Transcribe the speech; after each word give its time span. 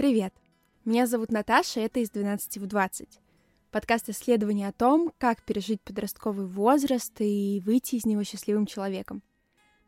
Привет! 0.00 0.32
Меня 0.86 1.06
зовут 1.06 1.30
Наташа, 1.30 1.80
это 1.80 2.00
из 2.00 2.08
12 2.08 2.56
в 2.56 2.66
20. 2.66 3.20
Подкаст 3.70 4.08
исследования 4.08 4.66
о 4.66 4.72
том, 4.72 5.12
как 5.18 5.42
пережить 5.42 5.82
подростковый 5.82 6.46
возраст 6.46 7.12
и 7.18 7.60
выйти 7.66 7.96
из 7.96 8.06
него 8.06 8.24
счастливым 8.24 8.64
человеком. 8.64 9.22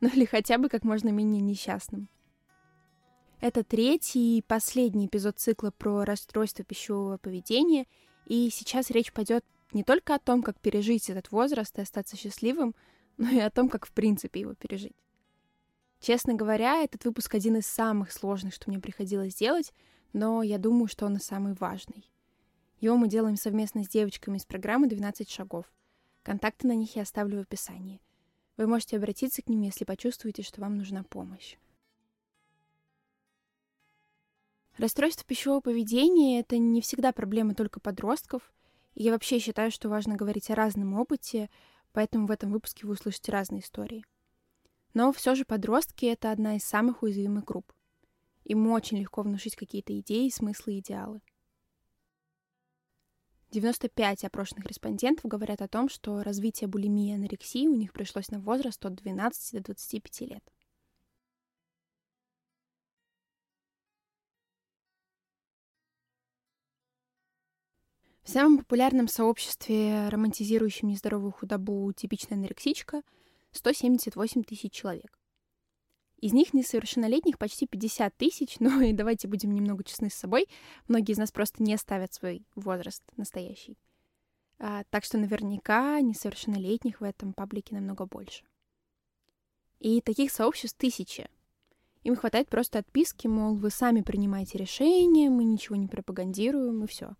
Ну 0.02 0.10
или 0.12 0.26
хотя 0.26 0.58
бы 0.58 0.68
как 0.68 0.84
можно 0.84 1.08
менее 1.08 1.40
несчастным. 1.40 2.10
Это 3.40 3.64
третий 3.64 4.36
и 4.36 4.42
последний 4.42 5.06
эпизод 5.06 5.38
цикла 5.38 5.70
про 5.70 6.04
расстройство 6.04 6.62
пищевого 6.62 7.16
поведения, 7.16 7.86
и 8.26 8.50
сейчас 8.50 8.90
речь 8.90 9.14
пойдет 9.14 9.46
не 9.72 9.82
только 9.82 10.14
о 10.14 10.18
том, 10.18 10.42
как 10.42 10.60
пережить 10.60 11.08
этот 11.08 11.30
возраст 11.30 11.78
и 11.78 11.80
остаться 11.80 12.18
счастливым, 12.18 12.74
но 13.16 13.30
и 13.30 13.38
о 13.38 13.48
том, 13.48 13.70
как 13.70 13.86
в 13.86 13.92
принципе 13.92 14.40
его 14.40 14.52
пережить. 14.52 14.92
Честно 16.00 16.34
говоря, 16.34 16.82
этот 16.82 17.06
выпуск 17.06 17.34
один 17.34 17.56
из 17.56 17.66
самых 17.66 18.12
сложных, 18.12 18.52
что 18.52 18.68
мне 18.68 18.78
приходилось 18.78 19.36
делать, 19.36 19.72
но 20.12 20.42
я 20.42 20.58
думаю, 20.58 20.88
что 20.88 21.06
он 21.06 21.16
и 21.16 21.20
самый 21.20 21.54
важный. 21.54 22.10
Его 22.80 22.96
мы 22.96 23.08
делаем 23.08 23.36
совместно 23.36 23.84
с 23.84 23.88
девочками 23.88 24.38
из 24.38 24.44
программы 24.44 24.88
«12 24.88 25.30
шагов». 25.30 25.66
Контакты 26.22 26.66
на 26.66 26.74
них 26.74 26.96
я 26.96 27.02
оставлю 27.02 27.38
в 27.38 27.42
описании. 27.42 28.00
Вы 28.56 28.66
можете 28.66 28.96
обратиться 28.96 29.42
к 29.42 29.48
ним, 29.48 29.62
если 29.62 29.84
почувствуете, 29.84 30.42
что 30.42 30.60
вам 30.60 30.76
нужна 30.76 31.02
помощь. 31.04 31.56
Расстройство 34.78 35.24
пищевого 35.24 35.60
поведения— 35.60 36.40
это 36.40 36.58
не 36.58 36.80
всегда 36.80 37.12
проблема 37.12 37.54
только 37.54 37.80
подростков. 37.80 38.52
И 38.94 39.04
я 39.04 39.12
вообще 39.12 39.38
считаю, 39.38 39.70
что 39.70 39.88
важно 39.88 40.16
говорить 40.16 40.50
о 40.50 40.54
разном 40.54 40.94
опыте, 40.94 41.50
поэтому 41.92 42.26
в 42.26 42.30
этом 42.30 42.50
выпуске 42.52 42.86
вы 42.86 42.94
услышите 42.94 43.32
разные 43.32 43.60
истории. 43.60 44.04
Но 44.94 45.12
все 45.12 45.34
же 45.34 45.44
подростки— 45.44 46.04
это 46.06 46.30
одна 46.30 46.56
из 46.56 46.64
самых 46.64 47.02
уязвимых 47.02 47.44
групп. 47.44 47.72
Им 48.44 48.66
очень 48.68 48.98
легко 48.98 49.22
внушить 49.22 49.56
какие-то 49.56 49.98
идеи, 50.00 50.28
смыслы 50.28 50.78
идеалы. 50.78 51.20
95 53.50 54.24
опрошенных 54.24 54.64
респондентов 54.66 55.26
говорят 55.26 55.60
о 55.60 55.68
том, 55.68 55.88
что 55.88 56.22
развитие 56.22 56.68
булимии 56.68 57.10
и 57.10 57.14
анорексии 57.14 57.66
у 57.66 57.74
них 57.74 57.92
пришлось 57.92 58.30
на 58.30 58.40
возраст 58.40 58.84
от 58.84 58.94
12 58.94 59.52
до 59.54 59.62
25 59.62 60.20
лет. 60.22 60.52
В 68.22 68.30
самом 68.30 68.58
популярном 68.58 69.08
сообществе, 69.08 70.08
романтизирующем 70.08 70.88
нездоровую 70.88 71.32
худобу, 71.32 71.92
типичная 71.92 72.38
анорексичка— 72.38 73.02
178 73.52 74.44
тысяч 74.44 74.72
человек. 74.72 75.18
Из 76.22 76.32
них 76.32 76.54
несовершеннолетних 76.54 77.36
почти 77.36 77.66
50 77.66 78.16
тысяч, 78.16 78.56
но 78.60 78.80
и 78.80 78.92
давайте 78.92 79.26
будем 79.26 79.52
немного 79.52 79.84
честны 79.84 80.08
с 80.08 80.14
собой, 80.14 80.46
многие 80.88 81.12
из 81.12 81.18
нас 81.18 81.32
просто 81.32 81.62
не 81.62 81.76
ставят 81.76 82.14
свой 82.14 82.46
возраст 82.54 83.02
настоящий. 83.16 83.76
А, 84.58 84.84
так 84.90 85.04
что 85.04 85.18
наверняка 85.18 86.00
несовершеннолетних 86.00 87.00
в 87.00 87.04
этом 87.04 87.32
паблике 87.32 87.74
намного 87.74 88.06
больше. 88.06 88.44
И 89.80 90.00
таких 90.00 90.30
сообществ 90.30 90.78
тысячи. 90.78 91.28
Им 92.04 92.14
хватает 92.14 92.48
просто 92.48 92.78
отписки, 92.78 93.26
мол, 93.26 93.56
вы 93.56 93.70
сами 93.70 94.02
принимаете 94.02 94.58
решения, 94.58 95.28
мы 95.28 95.42
ничего 95.42 95.74
не 95.74 95.88
пропагандируем, 95.88 96.84
и 96.84 96.86
все. 96.86 97.16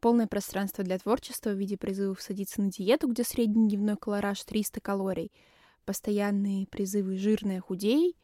Полное 0.00 0.26
пространство 0.26 0.82
для 0.82 0.98
творчества 0.98 1.50
в 1.50 1.56
виде 1.56 1.76
призывов 1.76 2.20
садиться 2.20 2.60
на 2.60 2.72
диету, 2.72 3.06
где 3.06 3.22
средний 3.22 3.68
дневной 3.68 3.96
колораж 3.96 4.42
300 4.42 4.80
калорий— 4.80 5.30
постоянные 5.84 6.66
призывы 6.66 7.16
«жирная 7.16 7.60
худей» 7.60 8.16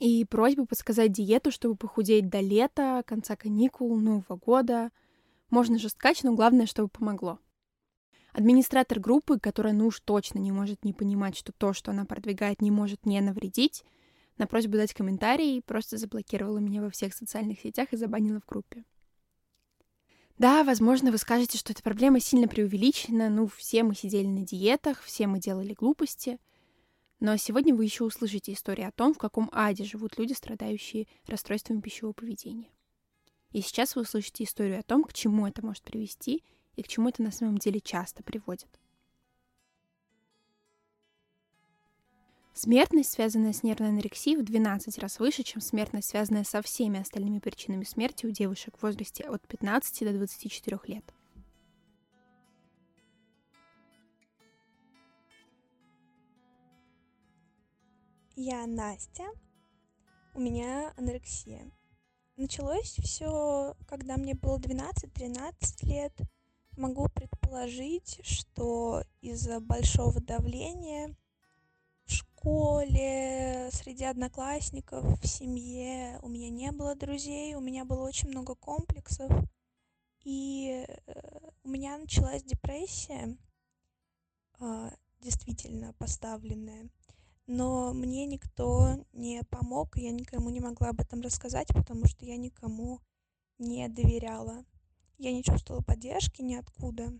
и 0.00 0.24
просьбы 0.24 0.64
подсказать 0.64 1.12
диету, 1.12 1.50
чтобы 1.52 1.76
похудеть 1.76 2.28
до 2.30 2.40
лета, 2.40 3.04
конца 3.06 3.36
каникул, 3.36 3.94
Нового 4.00 4.36
года. 4.36 4.90
Можно 5.50 5.78
жесткач, 5.78 6.22
но 6.22 6.34
главное, 6.34 6.66
чтобы 6.66 6.88
помогло. 6.88 7.38
Администратор 8.32 8.98
группы, 8.98 9.38
которая 9.38 9.74
ну 9.74 9.88
уж 9.88 10.00
точно 10.00 10.38
не 10.38 10.52
может 10.52 10.84
не 10.84 10.94
понимать, 10.94 11.36
что 11.36 11.52
то, 11.52 11.74
что 11.74 11.90
она 11.90 12.06
продвигает, 12.06 12.62
не 12.62 12.70
может 12.70 13.04
не 13.04 13.20
навредить, 13.20 13.84
на 14.38 14.46
просьбу 14.46 14.78
дать 14.78 14.94
комментарий 14.94 15.60
просто 15.60 15.98
заблокировала 15.98 16.58
меня 16.58 16.80
во 16.80 16.88
всех 16.88 17.12
социальных 17.12 17.60
сетях 17.60 17.92
и 17.92 17.96
забанила 17.96 18.40
в 18.40 18.46
группе. 18.46 18.84
Да, 20.38 20.64
возможно, 20.64 21.10
вы 21.10 21.18
скажете, 21.18 21.58
что 21.58 21.74
эта 21.74 21.82
проблема 21.82 22.20
сильно 22.20 22.48
преувеличена, 22.48 23.28
ну, 23.28 23.48
все 23.54 23.82
мы 23.82 23.94
сидели 23.94 24.28
на 24.28 24.46
диетах, 24.46 25.02
все 25.02 25.26
мы 25.26 25.40
делали 25.40 25.74
глупости— 25.74 26.38
но 27.20 27.36
сегодня 27.36 27.74
вы 27.74 27.84
еще 27.84 28.04
услышите 28.04 28.52
историю 28.52 28.88
о 28.88 28.92
том, 28.92 29.12
в 29.12 29.18
каком 29.18 29.50
аде 29.52 29.84
живут 29.84 30.18
люди, 30.18 30.32
страдающие 30.32 31.06
расстройствами 31.26 31.80
пищевого 31.80 32.14
поведения. 32.14 32.70
И 33.52 33.60
сейчас 33.60 33.94
вы 33.94 34.02
услышите 34.02 34.44
историю 34.44 34.80
о 34.80 34.82
том, 34.82 35.04
к 35.04 35.12
чему 35.12 35.46
это 35.46 35.64
может 35.64 35.82
привести 35.82 36.42
и 36.76 36.82
к 36.82 36.88
чему 36.88 37.08
это 37.10 37.22
на 37.22 37.30
самом 37.30 37.58
деле 37.58 37.80
часто 37.80 38.22
приводит. 38.22 38.68
Смертность, 42.54 43.12
связанная 43.12 43.52
с 43.52 43.62
нервной 43.62 43.90
анорексией, 43.90 44.36
в 44.36 44.44
12 44.44 44.98
раз 44.98 45.18
выше, 45.18 45.42
чем 45.42 45.60
смертность, 45.60 46.10
связанная 46.10 46.44
со 46.44 46.62
всеми 46.62 47.00
остальными 47.00 47.38
причинами 47.38 47.84
смерти 47.84 48.26
у 48.26 48.30
девушек 48.30 48.76
в 48.76 48.82
возрасте 48.82 49.24
от 49.24 49.46
15 49.46 50.04
до 50.04 50.12
24 50.12 50.78
лет. 50.86 51.04
Я 58.42 58.66
Настя, 58.66 59.26
у 60.32 60.40
меня 60.40 60.94
анорексия. 60.96 61.70
Началось 62.36 62.96
все, 63.02 63.76
когда 63.86 64.16
мне 64.16 64.34
было 64.34 64.58
12-13 64.58 65.52
лет. 65.82 66.18
Могу 66.74 67.10
предположить, 67.10 68.18
что 68.22 69.04
из-за 69.20 69.60
большого 69.60 70.22
давления 70.22 71.14
в 72.06 72.12
школе, 72.12 73.68
среди 73.72 74.04
одноклассников, 74.04 75.20
в 75.20 75.26
семье 75.26 76.18
у 76.22 76.28
меня 76.30 76.48
не 76.48 76.72
было 76.72 76.94
друзей, 76.94 77.54
у 77.56 77.60
меня 77.60 77.84
было 77.84 78.08
очень 78.08 78.30
много 78.30 78.54
комплексов. 78.54 79.30
И 80.24 80.86
э, 80.88 81.50
у 81.62 81.68
меня 81.68 81.98
началась 81.98 82.42
депрессия, 82.42 83.36
а, 84.60 84.94
действительно 85.20 85.92
поставленная 85.98 86.88
но 87.50 87.92
мне 87.92 88.26
никто 88.26 89.04
не 89.12 89.42
помог, 89.42 89.96
я 89.96 90.12
никому 90.12 90.50
не 90.50 90.60
могла 90.60 90.90
об 90.90 91.00
этом 91.00 91.20
рассказать, 91.20 91.66
потому 91.74 92.06
что 92.06 92.24
я 92.24 92.36
никому 92.36 93.00
не 93.58 93.88
доверяла. 93.88 94.64
Я 95.18 95.32
не 95.32 95.42
чувствовала 95.42 95.82
поддержки 95.82 96.42
ниоткуда. 96.42 97.12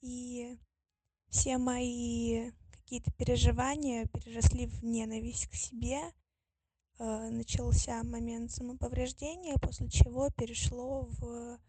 И 0.00 0.58
все 1.28 1.56
мои 1.56 2.50
какие-то 2.72 3.12
переживания 3.12 4.06
переросли 4.06 4.66
в 4.66 4.82
ненависть 4.82 5.46
к 5.46 5.54
себе. 5.54 6.00
Э, 6.98 7.28
начался 7.30 8.02
момент 8.02 8.50
самоповреждения, 8.50 9.56
после 9.62 9.88
чего 9.88 10.30
перешло 10.30 11.02
в 11.02 11.60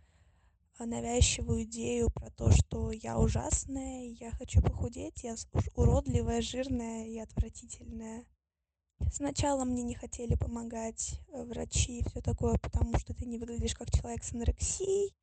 навязчивую 0.86 1.64
идею 1.64 2.10
про 2.12 2.30
то, 2.32 2.52
что 2.52 2.92
я 2.92 3.18
ужасная, 3.20 4.08
я 4.08 4.32
хочу 4.32 4.62
похудеть, 4.62 5.24
я 5.24 5.36
уродливая, 5.76 6.42
жирная 6.42 7.08
и 7.08 7.18
отвратительная. 7.20 8.26
Сначала 9.12 9.66
мне 9.66 9.84
не 9.84 9.96
хотели 9.96 10.36
помогать 10.36 11.20
э, 11.30 11.44
врачи 11.44 12.00
и 12.00 12.04
все 12.04 12.22
такое, 12.22 12.58
потому 12.58 12.98
что 12.98 13.14
ты 13.14 13.26
не 13.26 13.38
выглядишь 13.38 13.76
как 13.76 13.92
человек 13.92 14.24
с 14.24 14.34
анорексией, 14.34 15.16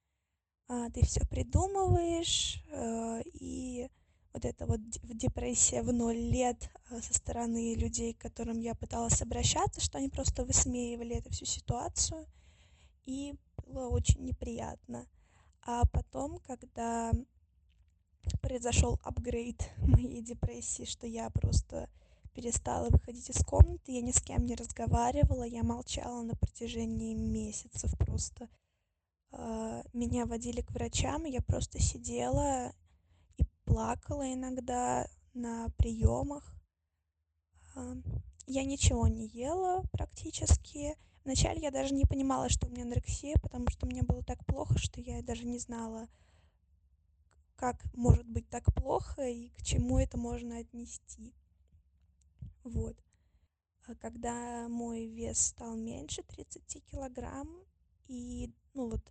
а 0.68 0.90
ты 0.90 1.04
все 1.04 1.20
придумываешь, 1.26 2.62
э, 2.70 3.22
и 3.32 3.88
вот 4.34 4.44
это 4.44 4.66
вот 4.66 4.80
депрессия 5.02 5.82
в 5.82 5.92
ноль 5.92 6.16
лет 6.16 6.70
э, 6.90 7.00
со 7.00 7.14
стороны 7.14 7.74
людей, 7.74 8.14
к 8.14 8.20
которым 8.20 8.58
я 8.58 8.74
пыталась 8.74 9.22
обращаться, 9.22 9.80
что 9.80 9.98
они 9.98 10.08
просто 10.08 10.44
высмеивали 10.44 11.16
эту 11.16 11.30
всю 11.30 11.46
ситуацию, 11.46 12.26
и 13.06 13.34
было 13.66 13.88
очень 13.88 14.24
неприятно. 14.24 15.06
А 15.62 15.84
потом, 15.86 16.38
когда 16.46 17.12
произошел 18.40 18.98
апгрейд 19.02 19.70
моей 19.78 20.22
депрессии, 20.22 20.84
что 20.84 21.06
я 21.06 21.30
просто 21.30 21.88
перестала 22.34 22.88
выходить 22.90 23.30
из 23.30 23.44
комнаты, 23.44 23.92
я 23.92 24.00
ни 24.00 24.12
с 24.12 24.20
кем 24.20 24.46
не 24.46 24.54
разговаривала, 24.54 25.42
я 25.42 25.62
молчала 25.62 26.22
на 26.22 26.36
протяжении 26.36 27.14
месяцев 27.14 27.96
просто. 27.98 28.48
А, 29.30 29.82
меня 29.92 30.26
водили 30.26 30.60
к 30.60 30.70
врачам, 30.70 31.24
я 31.24 31.42
просто 31.42 31.80
сидела 31.80 32.72
и 33.38 33.44
плакала 33.64 34.32
иногда 34.32 35.08
на 35.34 35.68
приемах. 35.76 36.54
Я 38.46 38.64
ничего 38.64 39.06
не 39.08 39.28
ела 39.28 39.82
практически, 39.92 40.96
Вначале 41.28 41.60
я 41.60 41.70
даже 41.70 41.92
не 41.92 42.06
понимала, 42.06 42.48
что 42.48 42.66
у 42.66 42.70
меня 42.70 42.84
анорексия, 42.84 43.36
потому 43.42 43.68
что 43.68 43.84
мне 43.84 44.02
было 44.02 44.22
так 44.22 44.42
плохо, 44.46 44.78
что 44.78 44.98
я 45.02 45.20
даже 45.20 45.44
не 45.44 45.58
знала, 45.58 46.08
как 47.54 47.84
может 47.92 48.26
быть 48.26 48.48
так 48.48 48.72
плохо 48.72 49.28
и 49.28 49.50
к 49.50 49.62
чему 49.62 49.98
это 49.98 50.16
можно 50.16 50.56
отнести. 50.56 51.34
Вот. 52.64 52.96
А 53.86 53.94
когда 53.96 54.68
мой 54.70 55.04
вес 55.04 55.38
стал 55.38 55.76
меньше 55.76 56.22
30 56.22 56.82
килограмм, 56.86 57.62
и 58.06 58.50
ну 58.72 58.88
вот, 58.88 59.06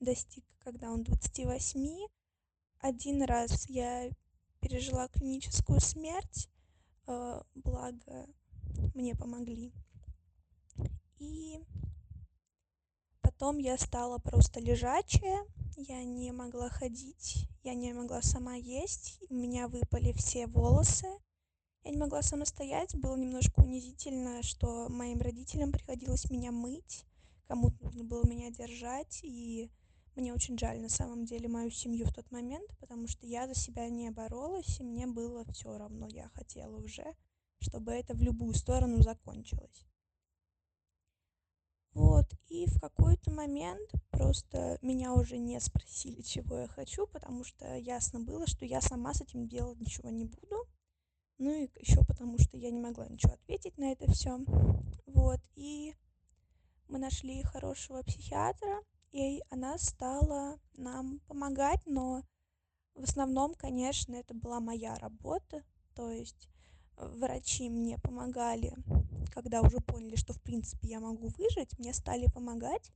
достиг, 0.00 0.44
когда 0.58 0.90
он 0.92 1.02
28. 1.02 2.08
Один 2.80 3.22
раз 3.22 3.70
я 3.70 4.10
пережила 4.60 5.08
клиническую 5.08 5.80
смерть, 5.80 6.50
э, 7.06 7.40
благо 7.54 8.28
мне 8.94 9.16
помогли. 9.16 9.72
И 11.18 11.60
потом 13.20 13.58
я 13.58 13.76
стала 13.78 14.18
просто 14.18 14.60
лежачая, 14.60 15.46
я 15.76 16.04
не 16.04 16.32
могла 16.32 16.68
ходить, 16.68 17.48
я 17.62 17.74
не 17.74 17.92
могла 17.92 18.22
сама 18.22 18.54
есть, 18.54 19.20
у 19.28 19.34
меня 19.34 19.68
выпали 19.68 20.12
все 20.12 20.46
волосы, 20.46 21.08
я 21.84 21.90
не 21.90 21.96
могла 21.96 22.22
самостоять, 22.22 22.94
было 22.96 23.16
немножко 23.16 23.60
унизительно, 23.60 24.42
что 24.42 24.88
моим 24.88 25.20
родителям 25.20 25.72
приходилось 25.72 26.30
меня 26.30 26.52
мыть, 26.52 27.04
кому-то 27.46 27.82
нужно 27.84 28.04
было 28.04 28.26
меня 28.26 28.50
держать, 28.50 29.20
и 29.22 29.70
мне 30.16 30.34
очень 30.34 30.58
жаль 30.58 30.80
на 30.80 30.88
самом 30.88 31.24
деле 31.24 31.48
мою 31.48 31.70
семью 31.70 32.06
в 32.06 32.12
тот 32.12 32.30
момент, 32.30 32.68
потому 32.78 33.06
что 33.06 33.26
я 33.26 33.46
за 33.46 33.54
себя 33.54 33.88
не 33.88 34.10
боролась, 34.10 34.80
и 34.80 34.84
мне 34.84 35.06
было 35.06 35.44
все 35.52 35.76
равно, 35.78 36.06
я 36.08 36.28
хотела 36.28 36.76
уже, 36.76 37.14
чтобы 37.60 37.92
это 37.92 38.14
в 38.14 38.20
любую 38.20 38.54
сторону 38.54 39.00
закончилось. 39.00 39.87
Вот, 41.98 42.26
и 42.46 42.66
в 42.66 42.80
какой-то 42.80 43.32
момент 43.32 43.90
просто 44.12 44.78
меня 44.82 45.12
уже 45.14 45.36
не 45.36 45.58
спросили, 45.58 46.22
чего 46.22 46.60
я 46.60 46.68
хочу, 46.68 47.08
потому 47.08 47.42
что 47.42 47.74
ясно 47.74 48.20
было, 48.20 48.46
что 48.46 48.64
я 48.64 48.80
сама 48.80 49.12
с 49.12 49.20
этим 49.20 49.48
делать 49.48 49.80
ничего 49.80 50.08
не 50.08 50.24
буду. 50.24 50.64
Ну 51.38 51.50
и 51.50 51.68
еще 51.80 52.04
потому, 52.04 52.38
что 52.38 52.56
я 52.56 52.70
не 52.70 52.78
могла 52.78 53.08
ничего 53.08 53.32
ответить 53.32 53.78
на 53.78 53.90
это 53.90 54.08
все. 54.12 54.38
Вот, 55.06 55.40
и 55.56 55.96
мы 56.86 57.00
нашли 57.00 57.42
хорошего 57.42 58.04
психиатра, 58.04 58.80
и 59.10 59.42
она 59.50 59.76
стала 59.76 60.60
нам 60.74 61.18
помогать, 61.26 61.84
но 61.84 62.22
в 62.94 63.02
основном, 63.02 63.54
конечно, 63.54 64.14
это 64.14 64.34
была 64.34 64.60
моя 64.60 64.94
работа, 64.98 65.64
то 65.96 66.12
есть 66.12 66.48
врачи 66.96 67.68
мне 67.68 67.98
помогали, 67.98 68.72
когда 69.28 69.62
уже 69.62 69.78
поняли, 69.80 70.16
что 70.16 70.32
в 70.32 70.40
принципе 70.42 70.88
я 70.88 71.00
могу 71.00 71.28
выжить, 71.28 71.78
мне 71.78 71.92
стали 71.92 72.26
помогать, 72.26 72.92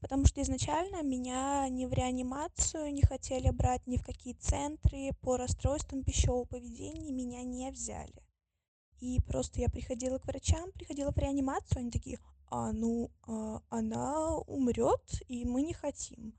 потому 0.00 0.26
что 0.26 0.42
изначально 0.42 1.02
меня 1.02 1.68
ни 1.68 1.86
в 1.86 1.92
реанимацию 1.92 2.92
не 2.92 3.02
хотели 3.02 3.50
брать, 3.50 3.86
ни 3.86 3.96
в 3.96 4.04
какие 4.04 4.34
центры 4.34 5.10
по 5.20 5.36
расстройствам 5.36 6.02
пищевого 6.02 6.44
поведения 6.44 7.12
меня 7.12 7.42
не 7.42 7.70
взяли. 7.70 8.22
И 9.00 9.20
просто 9.22 9.60
я 9.60 9.68
приходила 9.68 10.18
к 10.18 10.26
врачам, 10.26 10.72
приходила 10.72 11.10
в 11.10 11.16
реанимацию, 11.16 11.80
они 11.80 11.90
такие, 11.90 12.18
а 12.50 12.72
ну, 12.72 13.10
а, 13.22 13.62
она 13.70 14.36
умрет, 14.36 15.22
и 15.28 15.44
мы 15.46 15.62
не 15.62 15.72
хотим. 15.72 16.34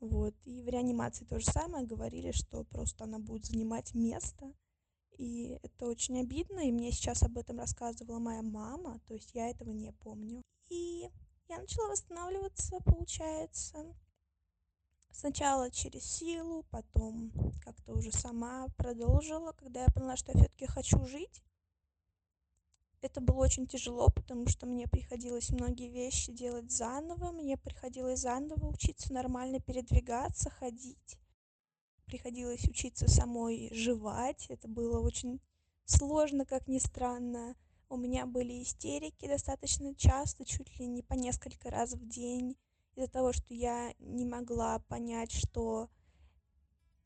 Вот. 0.00 0.34
И 0.44 0.62
в 0.62 0.68
реанимации 0.68 1.24
то 1.24 1.38
же 1.38 1.46
самое 1.46 1.86
говорили, 1.86 2.32
что 2.32 2.64
просто 2.64 3.04
она 3.04 3.20
будет 3.20 3.44
занимать 3.46 3.94
место. 3.94 4.52
И 5.22 5.56
это 5.62 5.86
очень 5.86 6.18
обидно, 6.18 6.66
и 6.66 6.72
мне 6.72 6.90
сейчас 6.90 7.22
об 7.22 7.38
этом 7.38 7.60
рассказывала 7.60 8.18
моя 8.18 8.42
мама, 8.42 8.98
то 9.06 9.14
есть 9.14 9.32
я 9.34 9.50
этого 9.50 9.70
не 9.70 9.92
помню. 9.92 10.42
И 10.68 11.08
я 11.48 11.58
начала 11.58 11.90
восстанавливаться, 11.90 12.80
получается. 12.84 13.94
Сначала 15.12 15.70
через 15.70 16.02
силу, 16.02 16.64
потом 16.70 17.30
как-то 17.64 17.92
уже 17.92 18.10
сама 18.10 18.66
продолжила, 18.76 19.52
когда 19.52 19.82
я 19.84 19.88
поняла, 19.94 20.16
что 20.16 20.32
я 20.32 20.40
все-таки 20.40 20.66
хочу 20.66 21.04
жить. 21.06 21.44
Это 23.00 23.20
было 23.20 23.44
очень 23.44 23.68
тяжело, 23.68 24.08
потому 24.08 24.48
что 24.48 24.66
мне 24.66 24.88
приходилось 24.88 25.50
многие 25.50 25.88
вещи 25.88 26.32
делать 26.32 26.72
заново, 26.72 27.30
мне 27.30 27.56
приходилось 27.56 28.18
заново 28.18 28.66
учиться 28.66 29.12
нормально 29.12 29.60
передвигаться, 29.60 30.50
ходить. 30.50 31.16
Приходилось 32.12 32.68
учиться 32.68 33.08
самой 33.08 33.70
жевать, 33.72 34.44
это 34.50 34.68
было 34.68 35.00
очень 35.00 35.40
сложно, 35.86 36.44
как 36.44 36.68
ни 36.68 36.76
странно. 36.76 37.56
У 37.88 37.96
меня 37.96 38.26
были 38.26 38.62
истерики 38.62 39.26
достаточно 39.26 39.94
часто, 39.94 40.44
чуть 40.44 40.78
ли 40.78 40.86
не 40.88 41.00
по 41.00 41.14
несколько 41.14 41.70
раз 41.70 41.94
в 41.94 42.06
день, 42.06 42.58
из-за 42.96 43.08
того, 43.08 43.32
что 43.32 43.54
я 43.54 43.94
не 43.98 44.26
могла 44.26 44.80
понять, 44.80 45.32
что 45.32 45.88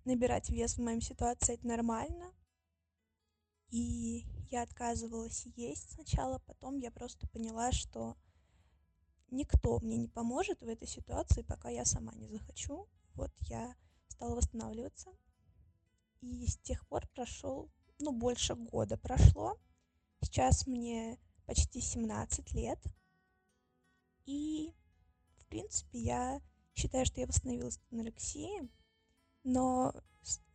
набирать 0.05 0.51
вес 0.51 0.75
в 0.75 0.83
моем 0.83 1.01
ситуации 1.01 1.55
это 1.55 1.69
нормально. 1.69 2.35
И 3.69 4.25
я 4.51 4.63
отказывалась 4.63 5.47
есть 5.55 5.93
сначала, 5.93 6.41
потом 6.41 6.79
я 6.79 6.91
просто 6.91 7.29
поняла, 7.29 7.71
что 7.71 8.17
никто 9.31 9.79
мне 9.79 9.99
не 9.99 10.09
поможет 10.09 10.63
в 10.63 10.69
этой 10.69 10.89
ситуации, 10.89 11.43
пока 11.43 11.69
я 11.69 11.85
сама 11.85 12.13
не 12.17 12.27
захочу. 12.27 12.89
Вот 13.15 13.31
я 13.43 13.77
стала 14.17 14.35
восстанавливаться. 14.35 15.11
И 16.21 16.47
с 16.47 16.57
тех 16.59 16.87
пор 16.89 17.07
прошел, 17.15 17.71
ну, 17.99 18.13
больше 18.13 18.55
года 18.55 18.97
прошло. 18.97 19.59
Сейчас 20.23 20.67
мне 20.67 21.19
почти 21.45 21.81
17 21.81 22.53
лет. 22.55 22.79
И, 24.25 24.73
в 25.37 25.47
принципе, 25.47 25.99
я 26.01 26.41
считаю, 26.75 27.07
что 27.07 27.21
я 27.21 27.27
восстановилась 27.27 27.77
от 27.77 27.93
анорексии, 27.93 28.69
но 29.45 29.95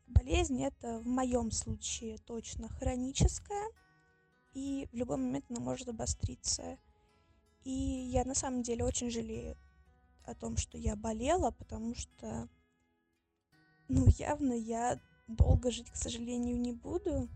болезнь 0.07 0.61
это 0.61 0.99
в 0.99 1.07
моем 1.07 1.51
случае 1.51 2.17
точно 2.17 2.67
хроническая, 2.67 3.69
и 4.53 4.89
в 4.91 4.95
любой 4.95 5.17
момент 5.17 5.45
она 5.49 5.61
может 5.61 5.87
обостриться. 5.87 6.77
И 7.63 7.71
я 7.71 8.25
на 8.25 8.35
самом 8.35 8.63
деле 8.63 8.83
очень 8.83 9.09
жалею 9.09 9.55
о 10.25 10.35
том, 10.35 10.57
что 10.57 10.77
я 10.77 10.95
болела, 10.95 11.51
потому 11.51 11.95
что, 11.95 12.49
ну, 13.91 14.07
явно 14.17 14.53
я 14.53 14.99
долго 15.27 15.69
жить, 15.69 15.91
к 15.91 15.95
сожалению, 15.95 16.59
не 16.59 16.71
буду. 16.71 17.27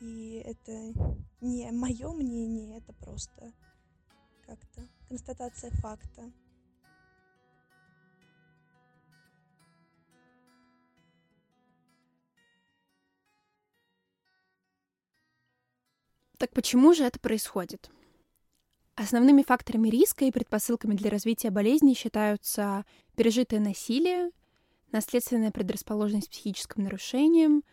И 0.00 0.42
это 0.44 0.92
не 1.40 1.70
мое 1.72 2.12
мнение, 2.12 2.78
это 2.78 2.92
просто 2.92 3.52
как-то 4.46 4.86
констатация 5.08 5.70
факта. 5.72 6.30
Так 16.38 16.50
почему 16.52 16.92
же 16.92 17.04
это 17.04 17.18
происходит? 17.18 17.90
Основными 18.96 19.42
факторами 19.42 19.88
риска 19.88 20.24
и 20.26 20.30
предпосылками 20.30 20.94
для 20.94 21.10
развития 21.10 21.50
болезни 21.50 21.94
считаются 21.94 22.84
пережитое 23.16 23.60
насилие, 23.60 24.30
наследственная 24.94 25.50
предрасположенность 25.50 26.28
к 26.28 26.30
психическим 26.30 26.84
нарушениям, 26.84 27.64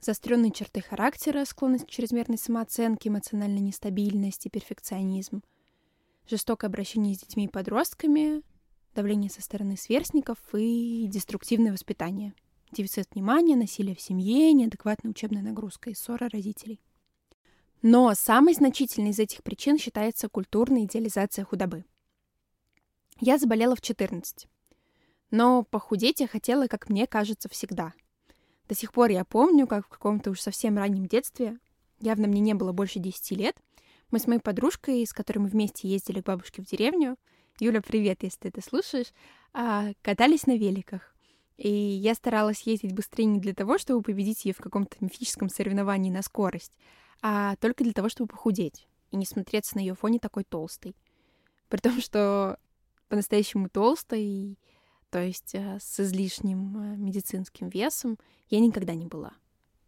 заостренные 0.00 0.52
черты 0.52 0.82
характера, 0.82 1.44
склонность 1.46 1.86
к 1.86 1.90
чрезмерной 1.90 2.38
самооценке, 2.38 3.08
эмоциональная 3.08 3.60
нестабильность 3.60 4.44
и 4.44 4.50
перфекционизм, 4.50 5.42
жестокое 6.28 6.68
обращение 6.68 7.14
с 7.14 7.20
детьми 7.20 7.46
и 7.46 7.48
подростками, 7.48 8.42
давление 8.94 9.30
со 9.30 9.40
стороны 9.40 9.78
сверстников 9.78 10.38
и 10.52 11.08
деструктивное 11.10 11.72
воспитание, 11.72 12.34
дефицит 12.70 13.08
внимания, 13.14 13.56
насилие 13.56 13.96
в 13.96 14.00
семье, 14.00 14.52
неадекватная 14.52 15.10
учебная 15.10 15.42
нагрузка 15.42 15.88
и 15.88 15.94
ссора 15.94 16.28
родителей. 16.28 16.80
Но 17.80 18.12
самой 18.14 18.52
значительной 18.52 19.10
из 19.10 19.18
этих 19.18 19.42
причин 19.42 19.78
считается 19.78 20.28
культурная 20.28 20.84
идеализация 20.84 21.46
худобы. 21.46 21.86
Я 23.20 23.38
заболела 23.38 23.74
в 23.74 23.80
14. 23.80 24.48
Но 25.30 25.62
похудеть 25.62 26.20
я 26.20 26.26
хотела, 26.26 26.66
как 26.66 26.88
мне 26.88 27.06
кажется, 27.06 27.48
всегда. 27.48 27.92
До 28.68 28.74
сих 28.74 28.92
пор 28.92 29.10
я 29.10 29.24
помню, 29.24 29.66
как 29.66 29.86
в 29.86 29.88
каком-то 29.88 30.30
уж 30.30 30.40
совсем 30.40 30.76
раннем 30.76 31.06
детстве, 31.06 31.58
явно 32.00 32.28
мне 32.28 32.40
не 32.40 32.54
было 32.54 32.72
больше 32.72 32.98
10 32.98 33.30
лет, 33.32 33.56
мы 34.10 34.18
с 34.18 34.26
моей 34.26 34.40
подружкой, 34.40 35.06
с 35.06 35.12
которой 35.12 35.38
мы 35.38 35.48
вместе 35.48 35.88
ездили 35.88 36.20
к 36.20 36.26
бабушке 36.26 36.62
в 36.62 36.66
деревню, 36.66 37.16
Юля, 37.60 37.82
привет, 37.82 38.22
если 38.22 38.38
ты 38.38 38.48
это 38.48 38.62
слушаешь, 38.62 39.12
а, 39.52 39.92
катались 40.02 40.46
на 40.46 40.56
великах. 40.56 41.14
И 41.56 41.68
я 41.68 42.14
старалась 42.14 42.62
ездить 42.62 42.92
быстрее 42.92 43.24
не 43.24 43.40
для 43.40 43.52
того, 43.52 43.78
чтобы 43.78 44.00
победить 44.00 44.44
ее 44.44 44.54
в 44.54 44.58
каком-то 44.58 44.96
мифическом 45.00 45.48
соревновании 45.48 46.10
на 46.10 46.22
скорость, 46.22 46.72
а 47.20 47.56
только 47.56 47.82
для 47.82 47.92
того, 47.92 48.08
чтобы 48.08 48.28
похудеть 48.28 48.86
и 49.10 49.16
не 49.16 49.26
смотреться 49.26 49.76
на 49.76 49.80
ее 49.80 49.94
фоне 49.94 50.20
такой 50.20 50.44
толстой. 50.44 50.94
При 51.68 51.78
том, 51.78 52.00
что 52.00 52.60
по-настоящему 53.08 53.68
толстой, 53.68 54.56
то 55.10 55.22
есть 55.22 55.54
э, 55.54 55.78
с 55.80 56.00
излишним 56.00 56.76
э, 56.76 56.96
медицинским 56.96 57.68
весом, 57.68 58.18
я 58.48 58.60
никогда 58.60 58.94
не 58.94 59.06
была. 59.06 59.32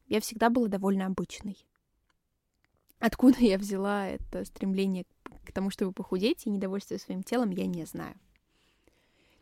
Я 0.06 0.20
всегда 0.20 0.50
была 0.50 0.68
довольно 0.68 1.06
обычной. 1.06 1.64
Откуда 2.98 3.38
я 3.40 3.58
взяла 3.58 4.08
это 4.08 4.44
стремление 4.44 5.04
к 5.44 5.52
тому, 5.52 5.70
чтобы 5.70 5.92
похудеть 5.92 6.46
и 6.46 6.50
недовольствие 6.50 6.98
своим 6.98 7.22
телом, 7.22 7.50
я 7.50 7.66
не 7.66 7.84
знаю. 7.84 8.14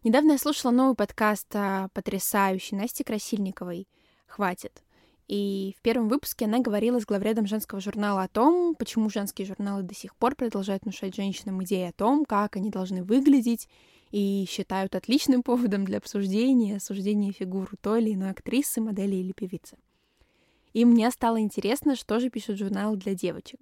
Недавно 0.05 0.33
я 0.33 0.39
слушала 0.39 0.71
новый 0.71 0.95
подкаст 0.95 1.49
потрясающей 1.93 2.77
Насти 2.77 3.03
Красильниковой 3.03 3.89
«Хватит». 4.27 4.85
И 5.29 5.75
в 5.79 5.83
первом 5.83 6.09
выпуске 6.09 6.47
она 6.47 6.61
говорила 6.61 7.01
с 7.01 7.05
главредом 7.05 7.47
женского 7.47 7.81
журнала 7.83 8.23
о 8.23 8.29
том, 8.29 8.75
почему 8.75 9.11
женские 9.11 9.47
журналы 9.47 9.83
до 9.83 9.95
сих 9.95 10.17
пор 10.17 10.35
продолжают 10.35 10.85
внушать 10.85 11.15
женщинам 11.15 11.63
идеи 11.65 11.89
о 11.89 11.93
том, 11.93 12.25
как 12.25 12.57
они 12.57 12.71
должны 12.71 13.05
выглядеть, 13.05 13.69
и 14.11 14.47
считают 14.49 14.95
отличным 14.95 15.43
поводом 15.43 15.85
для 15.85 15.99
обсуждения 15.99 16.73
и 16.73 16.77
осуждения 16.77 17.33
фигур 17.33 17.71
той 17.81 18.03
или 18.03 18.15
иной 18.15 18.31
актрисы, 18.31 18.81
модели 18.81 19.17
или 19.17 19.33
певицы. 19.33 19.77
И 20.73 20.85
мне 20.85 21.11
стало 21.11 21.41
интересно, 21.41 21.97
что 21.97 22.21
же 22.21 22.31
пишут 22.31 22.59
журналы 22.59 22.97
для 22.97 23.15
девочек. 23.15 23.61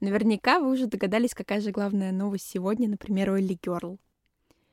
Наверняка 0.00 0.60
вы 0.60 0.70
уже 0.70 0.86
догадались, 0.86 1.34
какая 1.34 1.60
же 1.60 1.70
главная 1.70 2.12
новость 2.12 2.48
сегодня, 2.48 2.88
например, 2.88 3.30
у 3.30 3.36
Элли 3.36 3.58
Герл. 3.60 3.98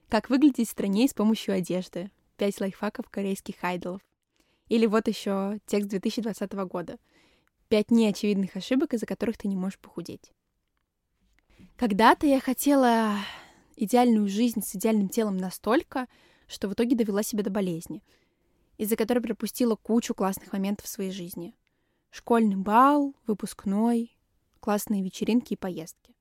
Как 0.10 0.30
выглядеть 0.30 0.70
страннее 0.70 1.08
с 1.08 1.14
помощью 1.14 1.56
одежды. 1.56 2.12
Пять 2.38 2.60
лайфхаков 2.60 3.10
корейских 3.10 3.64
айдолов. 3.64 4.02
Или 4.68 4.86
вот 4.86 5.08
еще 5.08 5.60
текст 5.66 5.90
2020 5.90 6.52
года. 6.68 6.98
Пять 7.70 7.90
неочевидных 7.90 8.56
ошибок, 8.56 8.94
из-за 8.94 9.06
которых 9.06 9.38
ты 9.38 9.48
не 9.48 9.56
можешь 9.56 9.80
похудеть. 9.80 10.32
Когда-то 11.78 12.28
я 12.28 12.40
хотела 12.40 13.16
идеальную 13.76 14.28
жизнь 14.28 14.62
с 14.62 14.76
идеальным 14.76 15.10
телом 15.10 15.38
настолько, 15.38 16.08
что 16.48 16.68
в 16.68 16.74
итоге 16.74 16.96
довела 16.96 17.24
себя 17.24 17.44
до 17.44 17.50
болезни, 17.50 18.04
из-за 18.78 18.96
которой 18.96 19.20
пропустила 19.20 19.76
кучу 19.76 20.14
классных 20.14 20.54
моментов 20.54 20.86
в 20.86 20.90
своей 20.90 21.12
жизни. 21.12 21.56
Школьный 22.10 22.56
бал, 22.56 23.14
выпускной, 23.28 24.16
классные 24.60 25.04
вечеринки 25.04 25.54
и 25.54 25.58
поездки. 25.58 26.16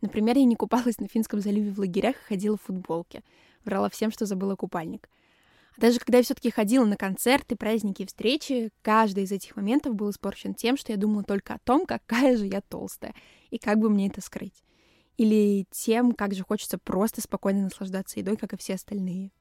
Например, 0.00 0.36
я 0.36 0.44
не 0.44 0.56
купалась 0.56 0.98
на 0.98 1.08
Финском 1.08 1.40
заливе 1.40 1.72
в 1.72 1.78
лагерях 1.78 2.16
и 2.16 2.28
ходила 2.28 2.56
в 2.56 2.62
футболке. 2.62 3.22
Врала 3.64 3.90
всем, 3.90 4.10
что 4.10 4.24
забыла 4.24 4.56
купальник. 4.56 5.10
А 5.76 5.80
даже 5.80 5.98
когда 5.98 6.18
я 6.18 6.24
все-таки 6.24 6.50
ходила 6.50 6.86
на 6.86 6.96
концерты, 6.96 7.54
праздники 7.54 8.02
и 8.02 8.06
встречи, 8.06 8.70
каждый 8.80 9.24
из 9.24 9.32
этих 9.32 9.56
моментов 9.56 9.94
был 9.94 10.10
испорчен 10.10 10.54
тем, 10.54 10.78
что 10.78 10.92
я 10.92 10.98
думала 10.98 11.22
только 11.22 11.54
о 11.54 11.58
том, 11.58 11.84
какая 11.84 12.38
же 12.38 12.46
я 12.46 12.62
толстая, 12.62 13.14
и 13.50 13.58
как 13.58 13.78
бы 13.78 13.90
мне 13.90 14.08
это 14.08 14.22
скрыть 14.22 14.62
или 15.20 15.66
тем, 15.70 16.12
как 16.12 16.34
же 16.34 16.42
хочется 16.44 16.78
просто 16.78 17.20
спокойно 17.20 17.64
наслаждаться 17.64 18.18
едой, 18.18 18.38
как 18.38 18.54
и 18.54 18.56
все 18.56 18.76
остальные. 18.76 19.32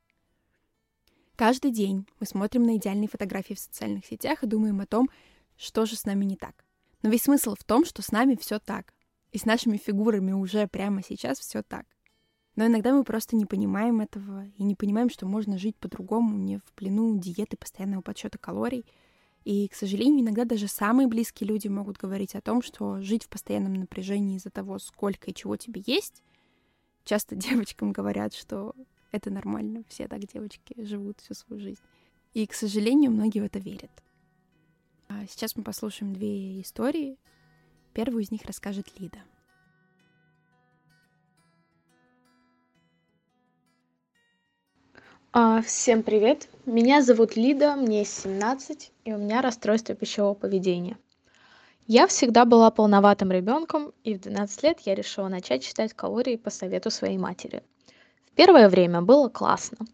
Каждый 1.38 1.72
день 1.72 2.06
мы 2.20 2.28
смотрим 2.28 2.64
на 2.64 2.76
идеальные 2.76 3.08
фотографии 3.08 3.54
в 3.54 3.60
социальных 3.60 4.06
сетях 4.06 4.44
и 4.44 4.48
думаем 4.48 4.82
о 4.82 4.86
том, 4.86 5.10
что 5.56 5.86
же 5.86 5.96
с 5.96 6.04
нами 6.04 6.26
не 6.26 6.36
так. 6.36 6.66
Но 7.02 7.10
весь 7.10 7.24
смысл 7.24 7.56
в 7.58 7.64
том, 7.64 7.86
что 7.86 8.02
с 8.02 8.12
нами 8.12 8.36
все 8.36 8.60
так. 8.60 8.94
И 9.32 9.38
с 9.38 9.46
нашими 9.46 9.78
фигурами 9.78 10.34
уже 10.34 10.68
прямо 10.68 11.02
сейчас 11.02 11.40
все 11.40 11.64
так. 11.64 11.86
Но 12.58 12.66
иногда 12.66 12.92
мы 12.94 13.06
просто 13.06 13.38
не 13.38 13.46
понимаем 13.46 14.02
этого 14.02 14.48
и 14.58 14.64
не 14.64 14.76
понимаем, 14.76 15.10
что 15.10 15.28
можно 15.28 15.58
жить 15.58 15.78
по-другому, 15.78 16.36
не 16.36 16.58
в 16.58 16.74
плену 16.76 17.18
диеты 17.18 17.56
постоянного 17.56 18.02
подсчета 18.02 18.38
калорий— 18.38 18.86
и, 19.46 19.68
к 19.68 19.76
сожалению, 19.76 20.22
иногда 20.22 20.46
даже 20.46 20.68
самые 20.68 21.08
близкие 21.08 21.48
люди 21.48 21.68
могут 21.68 21.98
говорить 21.98 22.36
о 22.36 22.42
том, 22.42 22.62
что 22.62 23.02
жить 23.02 23.24
в 23.24 23.30
постоянном 23.30 23.74
напряжении 23.74 24.38
из-за 24.38 24.50
того, 24.50 24.80
сколько 24.80 25.32
и 25.32 25.34
чего 25.34 25.56
тебе 25.56 25.82
есть, 25.86 26.24
часто 27.04 27.36
девочкам 27.36 27.92
говорят, 27.92 28.34
что 28.34 28.76
это 29.12 29.32
нормально, 29.32 29.84
все 29.88 30.08
так 30.08 30.20
девочки 30.26 30.76
живут 30.84 31.20
всю 31.22 31.34
свою 31.34 31.62
жизнь. 31.62 31.82
И, 32.34 32.46
к 32.46 32.54
сожалению, 32.54 33.12
многие 33.12 33.40
в 33.40 33.46
это 33.46 33.60
верят. 33.60 33.92
А 35.08 35.26
сейчас 35.28 35.56
мы 35.56 35.64
послушаем 35.64 36.14
две 36.14 36.62
истории. 36.62 37.18
Первую 37.94 38.24
из 38.24 38.30
них 38.30 38.44
расскажет 38.44 39.00
Лида. 39.00 39.20
Всем 45.62 46.02
привет! 46.02 46.50
Меня 46.66 47.04
зовут 47.04 47.36
Лида, 47.36 47.76
мне 47.76 48.04
17, 48.04 48.92
и 49.06 49.14
у 49.14 49.18
меня 49.20 49.44
расстройство 49.44 49.94
пищевого 49.94 50.34
поведения. 50.34 50.98
Я 51.86 52.08
всегда 52.08 52.46
была 52.46 52.72
полноватым 52.72 53.32
ребенком, 53.32 53.94
и 54.04 54.16
в 54.16 54.22
12 54.22 54.64
лет 54.64 54.80
я 54.86 54.96
решила 54.96 55.28
начать 55.28 55.64
считать 55.64 55.94
калории 55.94 56.36
по 56.36 56.50
совету 56.50 56.90
своей 56.90 57.20
матери. 57.20 57.62
В 58.26 58.32
первое 58.32 58.70
время 58.70 59.04
было 59.04 59.30
классно. 59.30 59.86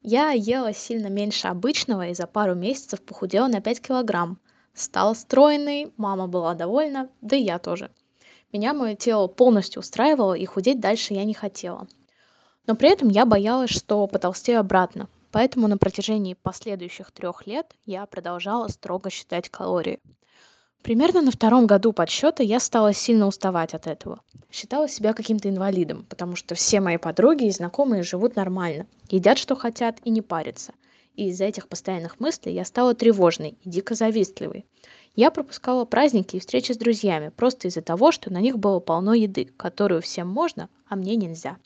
Я 0.00 0.30
ела 0.30 0.72
сильно 0.72 1.08
меньше 1.08 1.48
обычного 1.48 2.08
и 2.08 2.14
за 2.14 2.26
пару 2.26 2.54
месяцев 2.54 3.02
похудела 3.02 3.48
на 3.48 3.60
5 3.60 3.82
килограмм. 3.82 4.38
Стала 4.72 5.12
стройной, 5.12 5.92
мама 5.98 6.28
была 6.28 6.54
довольна, 6.54 7.10
да 7.20 7.36
и 7.36 7.42
я 7.42 7.58
тоже. 7.58 7.90
Меня 8.54 8.72
мое 8.72 8.94
тело 8.94 9.26
полностью 9.26 9.80
устраивало, 9.80 10.32
и 10.32 10.46
худеть 10.46 10.80
дальше 10.80 11.12
я 11.12 11.24
не 11.24 11.34
хотела– 11.34 11.86
но 12.68 12.76
при 12.76 12.90
этом 12.90 13.08
я 13.08 13.24
боялась, 13.24 13.70
что 13.70 14.06
потолстею 14.06 14.60
обратно. 14.60 15.08
Поэтому 15.32 15.68
на 15.68 15.78
протяжении 15.78 16.34
последующих 16.34 17.10
трех 17.10 17.46
лет 17.46 17.74
я 17.86 18.04
продолжала 18.04 18.68
строго 18.68 19.08
считать 19.08 19.48
калории. 19.48 20.00
Примерно 20.82 21.22
на 21.22 21.30
втором 21.30 21.66
году 21.66 21.94
подсчета 21.94 22.42
я 22.42 22.60
стала 22.60 22.92
сильно 22.92 23.26
уставать 23.26 23.72
от 23.72 23.86
этого. 23.86 24.20
Считала 24.50 24.86
себя 24.86 25.14
каким-то 25.14 25.48
инвалидом, 25.48 26.04
потому 26.10 26.36
что 26.36 26.54
все 26.54 26.80
мои 26.80 26.98
подруги 26.98 27.46
и 27.46 27.50
знакомые 27.50 28.02
живут 28.02 28.36
нормально, 28.36 28.86
едят, 29.08 29.38
что 29.38 29.56
хотят 29.56 29.98
и 30.04 30.10
не 30.10 30.20
парятся. 30.20 30.74
И 31.14 31.28
из-за 31.30 31.46
этих 31.46 31.68
постоянных 31.68 32.20
мыслей 32.20 32.52
я 32.52 32.66
стала 32.66 32.94
тревожной 32.94 33.56
и 33.62 33.68
дико 33.68 33.94
завистливой. 33.94 34.66
Я 35.16 35.30
пропускала 35.30 35.86
праздники 35.86 36.36
и 36.36 36.40
встречи 36.40 36.72
с 36.72 36.76
друзьями 36.76 37.30
просто 37.34 37.68
из-за 37.68 37.80
того, 37.80 38.12
что 38.12 38.30
на 38.30 38.40
них 38.42 38.58
было 38.58 38.78
полно 38.78 39.14
еды, 39.14 39.46
которую 39.56 40.02
всем 40.02 40.28
можно, 40.28 40.68
а 40.86 40.96
мне 40.96 41.16
нельзя. 41.16 41.56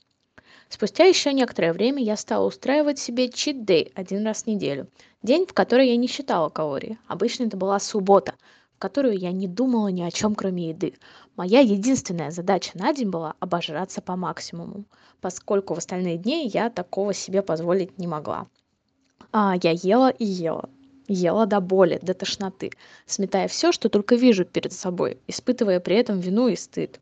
Спустя 0.73 1.05
еще 1.05 1.35
некоторое 1.35 1.75
время 1.75 2.03
я 2.03 2.17
стала 2.17 2.47
устраивать 2.47 2.99
себе 2.99 3.29
чит-дэй 3.29 3.93
один 3.95 4.25
раз 4.25 4.45
в 4.45 4.47
неделю. 4.47 4.89
День, 5.23 5.45
в 5.47 5.53
который 5.53 5.89
я 5.89 5.97
не 5.99 6.07
считала 6.07 6.49
калории. 6.49 6.99
Обычно 7.09 7.45
это 7.45 7.59
была 7.59 7.79
суббота, 7.79 8.37
в 8.77 8.79
которую 8.79 9.19
я 9.19 9.33
не 9.33 9.47
думала 9.47 9.89
ни 9.89 10.01
о 10.01 10.11
чем, 10.11 10.35
кроме 10.35 10.71
еды. 10.71 10.95
Моя 11.37 11.61
единственная 11.61 12.31
задача 12.31 12.71
на 12.73 12.95
день 12.95 13.11
была 13.11 13.35
обожраться 13.39 14.01
по 14.01 14.17
максимуму, 14.17 14.87
поскольку 15.21 15.75
в 15.75 15.79
остальные 15.79 16.17
дни 16.17 16.49
я 16.49 16.71
такого 16.71 17.13
себе 17.13 17.43
позволить 17.43 17.99
не 17.99 18.07
могла. 18.07 18.47
А 19.31 19.57
я 19.63 19.73
ела 19.73 20.09
и 20.09 20.25
ела. 20.25 20.71
Ела 21.07 21.45
до 21.45 21.61
боли, 21.61 21.99
до 22.01 22.15
тошноты, 22.15 22.71
сметая 23.05 23.47
все, 23.47 23.73
что 23.73 23.91
только 23.91 24.15
вижу 24.15 24.47
перед 24.47 24.73
собой, 24.73 25.19
испытывая 25.27 25.81
при 25.81 25.97
этом 25.97 26.19
вину 26.19 26.49
и 26.49 26.57
стыд. 26.57 26.99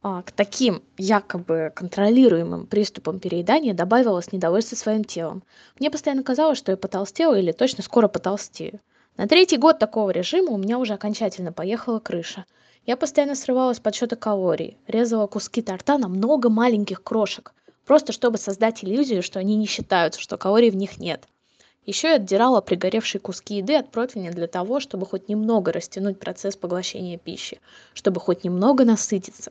А, 0.00 0.22
к 0.22 0.30
таким 0.30 0.82
якобы 0.96 1.72
контролируемым 1.74 2.66
приступам 2.66 3.18
переедания 3.18 3.74
добавилось 3.74 4.30
недовольство 4.30 4.76
своим 4.76 5.02
телом. 5.02 5.42
Мне 5.80 5.90
постоянно 5.90 6.22
казалось, 6.22 6.58
что 6.58 6.70
я 6.70 6.76
потолстела 6.76 7.34
или 7.34 7.50
точно 7.50 7.82
скоро 7.82 8.06
потолстею. 8.06 8.78
На 9.16 9.26
третий 9.26 9.56
год 9.56 9.80
такого 9.80 10.10
режима 10.10 10.52
у 10.52 10.56
меня 10.56 10.78
уже 10.78 10.94
окончательно 10.94 11.52
поехала 11.52 11.98
крыша. 11.98 12.44
Я 12.86 12.96
постоянно 12.96 13.34
срывалась 13.34 13.80
подсчета 13.80 14.14
калорий, 14.14 14.78
резала 14.86 15.26
куски 15.26 15.62
торта 15.62 15.98
на 15.98 16.06
много 16.06 16.48
маленьких 16.48 17.02
крошек, 17.02 17.52
просто 17.84 18.12
чтобы 18.12 18.38
создать 18.38 18.84
иллюзию, 18.84 19.24
что 19.24 19.40
они 19.40 19.56
не 19.56 19.66
считаются, 19.66 20.20
что 20.20 20.36
калорий 20.36 20.70
в 20.70 20.76
них 20.76 20.98
нет. 20.98 21.26
Еще 21.86 22.08
я 22.08 22.14
отдирала 22.14 22.60
пригоревшие 22.60 23.20
куски 23.20 23.56
еды 23.56 23.74
от 23.74 23.90
противня 23.90 24.30
для 24.30 24.46
того, 24.46 24.78
чтобы 24.78 25.06
хоть 25.06 25.28
немного 25.28 25.72
растянуть 25.72 26.20
процесс 26.20 26.54
поглощения 26.54 27.18
пищи, 27.18 27.60
чтобы 27.94 28.20
хоть 28.20 28.44
немного 28.44 28.84
насытиться. 28.84 29.50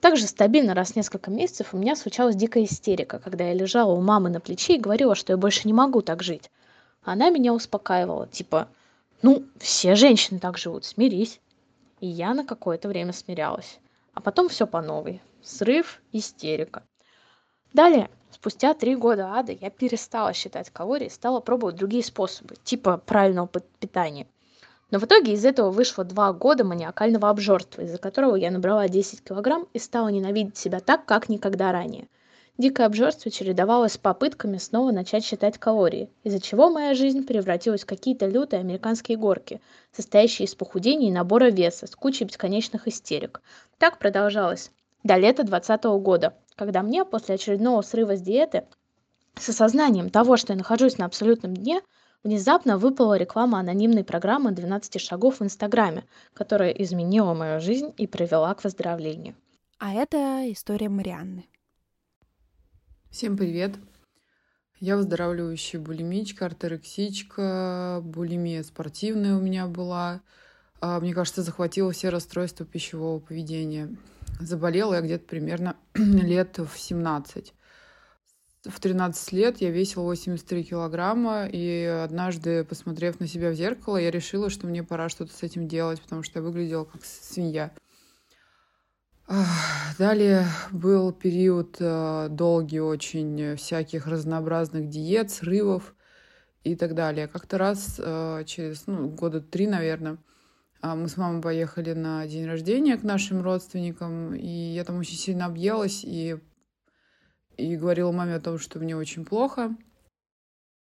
Также 0.00 0.26
стабильно 0.28 0.74
раз 0.74 0.92
в 0.92 0.96
несколько 0.96 1.30
месяцев 1.30 1.74
у 1.74 1.76
меня 1.76 1.96
случалась 1.96 2.36
дикая 2.36 2.64
истерика, 2.64 3.18
когда 3.18 3.44
я 3.44 3.54
лежала 3.54 3.92
у 3.92 4.00
мамы 4.00 4.30
на 4.30 4.40
плече 4.40 4.76
и 4.76 4.80
говорила, 4.80 5.14
что 5.14 5.32
я 5.32 5.36
больше 5.36 5.66
не 5.66 5.72
могу 5.72 6.02
так 6.02 6.22
жить. 6.22 6.50
Она 7.02 7.30
меня 7.30 7.52
успокаивала, 7.52 8.28
типа, 8.28 8.68
ну, 9.22 9.44
все 9.58 9.96
женщины 9.96 10.38
так 10.38 10.56
живут, 10.58 10.84
смирись. 10.84 11.40
И 12.00 12.06
я 12.06 12.32
на 12.32 12.44
какое-то 12.44 12.88
время 12.88 13.12
смирялась. 13.12 13.80
А 14.14 14.20
потом 14.20 14.48
все 14.48 14.66
по 14.66 14.80
новой. 14.80 15.20
Срыв, 15.42 16.00
истерика. 16.12 16.84
Далее, 17.72 18.08
спустя 18.30 18.74
три 18.74 18.94
года 18.94 19.32
ада, 19.34 19.52
я 19.52 19.70
перестала 19.70 20.32
считать 20.32 20.70
калории 20.70 21.08
стала 21.08 21.40
пробовать 21.40 21.74
другие 21.74 22.04
способы, 22.04 22.54
типа 22.62 22.98
правильного 22.98 23.48
питания. 23.80 24.28
Но 24.90 24.98
в 24.98 25.04
итоге 25.04 25.32
из 25.34 25.44
этого 25.44 25.70
вышло 25.70 26.02
два 26.04 26.32
года 26.32 26.64
маниакального 26.64 27.28
обжорства, 27.28 27.82
из-за 27.82 27.98
которого 27.98 28.36
я 28.36 28.50
набрала 28.50 28.88
10 28.88 29.22
килограмм 29.22 29.66
и 29.72 29.78
стала 29.78 30.08
ненавидеть 30.08 30.56
себя 30.56 30.80
так, 30.80 31.04
как 31.04 31.28
никогда 31.28 31.72
ранее. 31.72 32.08
Дикое 32.56 32.86
обжорство 32.86 33.30
чередовалось 33.30 33.92
с 33.92 33.98
попытками 33.98 34.56
снова 34.56 34.90
начать 34.90 35.24
считать 35.24 35.58
калории, 35.58 36.10
из-за 36.24 36.40
чего 36.40 36.70
моя 36.70 36.94
жизнь 36.94 37.24
превратилась 37.24 37.82
в 37.82 37.86
какие-то 37.86 38.26
лютые 38.26 38.58
американские 38.58 39.16
горки, 39.16 39.60
состоящие 39.92 40.46
из 40.46 40.56
похудения 40.56 41.08
и 41.08 41.12
набора 41.12 41.50
веса, 41.50 41.86
с 41.86 41.94
кучей 41.94 42.24
бесконечных 42.24 42.88
истерик. 42.88 43.42
Так 43.78 43.98
продолжалось 43.98 44.72
до 45.04 45.16
лета 45.16 45.44
2020 45.44 45.84
года, 46.02 46.34
когда 46.56 46.82
мне 46.82 47.04
после 47.04 47.36
очередного 47.36 47.82
срыва 47.82 48.16
с 48.16 48.20
диеты 48.20 48.64
с 49.36 49.48
осознанием 49.50 50.10
того, 50.10 50.36
что 50.36 50.52
я 50.52 50.56
нахожусь 50.56 50.98
на 50.98 51.04
абсолютном 51.04 51.54
дне, 51.54 51.80
внезапно 52.24 52.78
выпала 52.78 53.16
реклама 53.16 53.60
анонимной 53.60 54.04
программы 54.04 54.52
12 54.52 55.00
шагов 55.00 55.40
в 55.40 55.44
Инстаграме, 55.44 56.04
которая 56.34 56.70
изменила 56.70 57.34
мою 57.34 57.60
жизнь 57.60 57.92
и 57.96 58.06
привела 58.06 58.54
к 58.54 58.64
выздоровлению. 58.64 59.34
А 59.78 59.92
это 59.92 60.50
история 60.52 60.88
Марианны. 60.88 61.46
Всем 63.10 63.36
привет! 63.36 63.76
Я 64.80 64.96
выздоравливающая 64.96 65.80
булимичка, 65.80 66.46
артерексичка, 66.46 68.00
булимия 68.04 68.62
спортивная 68.62 69.36
у 69.36 69.40
меня 69.40 69.66
была. 69.66 70.20
А, 70.80 71.00
мне 71.00 71.14
кажется, 71.14 71.42
захватила 71.42 71.90
все 71.90 72.10
расстройства 72.10 72.64
пищевого 72.64 73.18
поведения. 73.18 73.96
Заболела 74.38 74.94
я 74.94 75.00
где-то 75.00 75.24
примерно 75.24 75.76
лет 75.94 76.58
в 76.58 76.78
17. 76.78 77.54
В 78.64 78.80
13 78.80 79.32
лет 79.32 79.60
я 79.60 79.70
весила 79.70 80.02
83 80.02 80.64
килограмма, 80.64 81.46
и 81.46 81.84
однажды, 81.84 82.64
посмотрев 82.64 83.20
на 83.20 83.26
себя 83.26 83.50
в 83.50 83.54
зеркало, 83.54 83.96
я 83.96 84.10
решила, 84.10 84.50
что 84.50 84.66
мне 84.66 84.82
пора 84.82 85.08
что-то 85.08 85.32
с 85.32 85.42
этим 85.42 85.68
делать, 85.68 86.00
потому 86.00 86.22
что 86.22 86.40
я 86.40 86.44
выглядела 86.44 86.84
как 86.84 87.04
свинья. 87.04 87.72
Далее 89.98 90.46
был 90.72 91.12
период 91.12 91.76
э, 91.80 92.28
долгий 92.30 92.80
очень 92.80 93.56
всяких 93.56 94.06
разнообразных 94.06 94.88
диет, 94.88 95.30
срывов 95.30 95.94
и 96.64 96.74
так 96.74 96.94
далее. 96.94 97.28
Как-то 97.28 97.58
раз 97.58 97.96
э, 97.98 98.44
через 98.46 98.86
ну, 98.86 99.08
года 99.10 99.42
три, 99.42 99.66
наверное, 99.66 100.16
мы 100.82 101.08
с 101.08 101.16
мамой 101.16 101.42
поехали 101.42 101.92
на 101.92 102.26
день 102.26 102.46
рождения 102.46 102.96
к 102.96 103.02
нашим 103.02 103.42
родственникам, 103.42 104.34
и 104.34 104.46
я 104.46 104.84
там 104.84 104.98
очень 104.98 105.16
сильно 105.16 105.46
объелась 105.46 106.04
и, 106.04 106.38
и 107.58 107.76
говорила 107.76 108.10
маме 108.12 108.36
о 108.36 108.40
том, 108.40 108.58
что 108.58 108.78
мне 108.78 108.96
очень 108.96 109.26
плохо. 109.26 109.76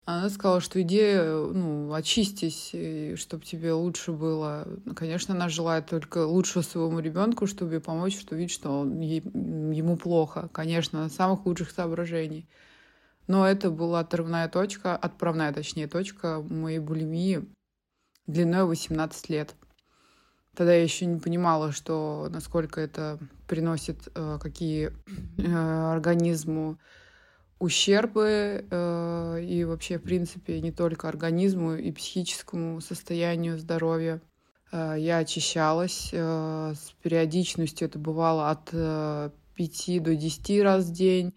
Она 0.05 0.31
сказала, 0.31 0.61
что 0.61 0.81
иди, 0.81 1.03
ну, 1.17 1.93
очистись, 1.93 2.75
чтобы 3.21 3.45
тебе 3.45 3.73
лучше 3.73 4.13
было. 4.13 4.67
Конечно, 4.97 5.35
она 5.35 5.51
желает 5.51 5.87
только 5.87 6.25
лучшего 6.25 6.63
своему 6.63 7.01
ребенку, 7.01 7.47
чтобы 7.47 7.81
помочь, 7.81 8.19
что 8.19 8.35
видит, 8.35 8.53
что 8.53 8.71
он, 8.71 9.01
ему 9.01 9.99
плохо. 9.99 10.49
Конечно, 10.53 11.03
на 11.03 11.11
самых 11.11 11.45
лучших 11.45 11.71
соображений. 11.71 12.49
Но 13.27 13.47
это 13.47 13.71
была 13.71 14.01
отрывная 14.01 14.49
точка, 14.49 14.97
отправная, 14.97 15.53
точнее, 15.53 15.89
точка 15.89 16.41
моей 16.41 16.79
булимии 16.79 17.45
длиной 18.27 18.65
18 18.65 19.29
лет. 19.29 19.55
Тогда 20.59 20.75
я 20.75 20.83
еще 20.83 21.07
не 21.07 21.21
понимала, 21.21 21.71
что 21.71 22.27
насколько 22.31 22.81
это 22.81 23.21
приносит 23.47 24.09
э, 24.13 24.39
какие 24.43 24.91
э, 25.39 25.93
организму 25.93 26.79
ущербы 27.61 28.67
э, 28.69 29.41
и 29.41 29.63
вообще, 29.63 29.99
в 29.99 30.03
принципе, 30.03 30.61
не 30.61 30.73
только 30.73 31.09
организму 31.09 31.75
и 31.77 31.93
психическому 31.93 32.81
состоянию 32.81 33.57
здоровья. 33.57 34.21
Э, 34.73 34.97
я 34.99 35.19
очищалась 35.19 36.11
э, 36.11 36.75
с 36.75 36.93
периодичностью, 37.05 37.87
это 37.87 38.01
бывало 38.01 38.51
от 38.51 38.71
э, 38.73 39.31
5 39.55 40.03
до 40.03 40.17
10 40.17 40.63
раз 40.65 40.87
в 40.87 40.93
день. 40.93 41.35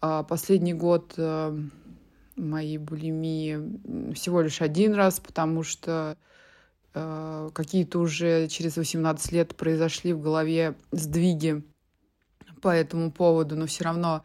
А 0.00 0.22
последний 0.22 0.74
год 0.74 1.14
э, 1.16 1.58
моей 2.36 2.78
булимии 2.78 4.14
всего 4.14 4.40
лишь 4.40 4.62
один 4.62 4.94
раз, 4.94 5.18
потому 5.18 5.64
что 5.64 6.16
э, 6.16 6.31
какие-то 6.92 8.00
уже 8.00 8.48
через 8.48 8.76
18 8.76 9.32
лет 9.32 9.56
произошли 9.56 10.12
в 10.12 10.20
голове 10.20 10.74
сдвиги 10.90 11.62
по 12.60 12.68
этому 12.68 13.10
поводу, 13.10 13.56
но 13.56 13.66
все 13.66 13.84
равно 13.84 14.24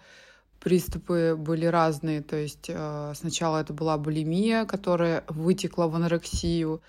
приступы 0.59 1.35
были 1.37 1.65
разные. 1.65 2.21
То 2.21 2.35
есть 2.35 2.65
э, 2.69 3.13
сначала 3.15 3.61
это 3.61 3.73
была 3.73 3.97
булимия, 3.97 4.65
которая 4.65 5.23
вытекла 5.27 5.87
в 5.87 5.95
анорексию. 5.95 6.81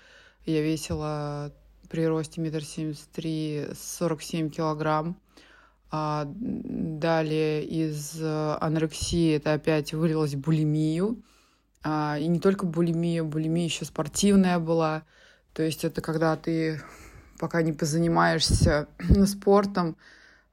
Я 0.45 0.61
весила 0.61 1.51
при 1.89 2.05
росте 2.05 2.41
метр 2.41 2.63
семьдесят 2.63 3.09
три, 3.11 3.67
сорок 3.79 4.21
семь 4.21 4.49
килограмм. 4.49 5.17
А 5.91 6.27
далее 6.35 7.65
из 7.65 8.21
э, 8.21 8.57
анорексии 8.61 9.35
это 9.35 9.53
опять 9.53 9.93
вылилось 9.93 10.35
в 10.35 10.39
булимию. 10.39 11.23
А, 11.81 12.17
и 12.19 12.27
не 12.27 12.39
только 12.39 12.65
булимия, 12.65 13.23
булимия 13.23 13.65
еще 13.65 13.85
спортивная 13.85 14.59
была. 14.59 15.03
То 15.59 15.63
есть 15.63 15.83
это 15.83 15.99
когда 15.99 16.37
ты 16.37 16.81
пока 17.37 17.61
не 17.61 17.73
позанимаешься 17.73 18.87
спортом, 19.27 19.97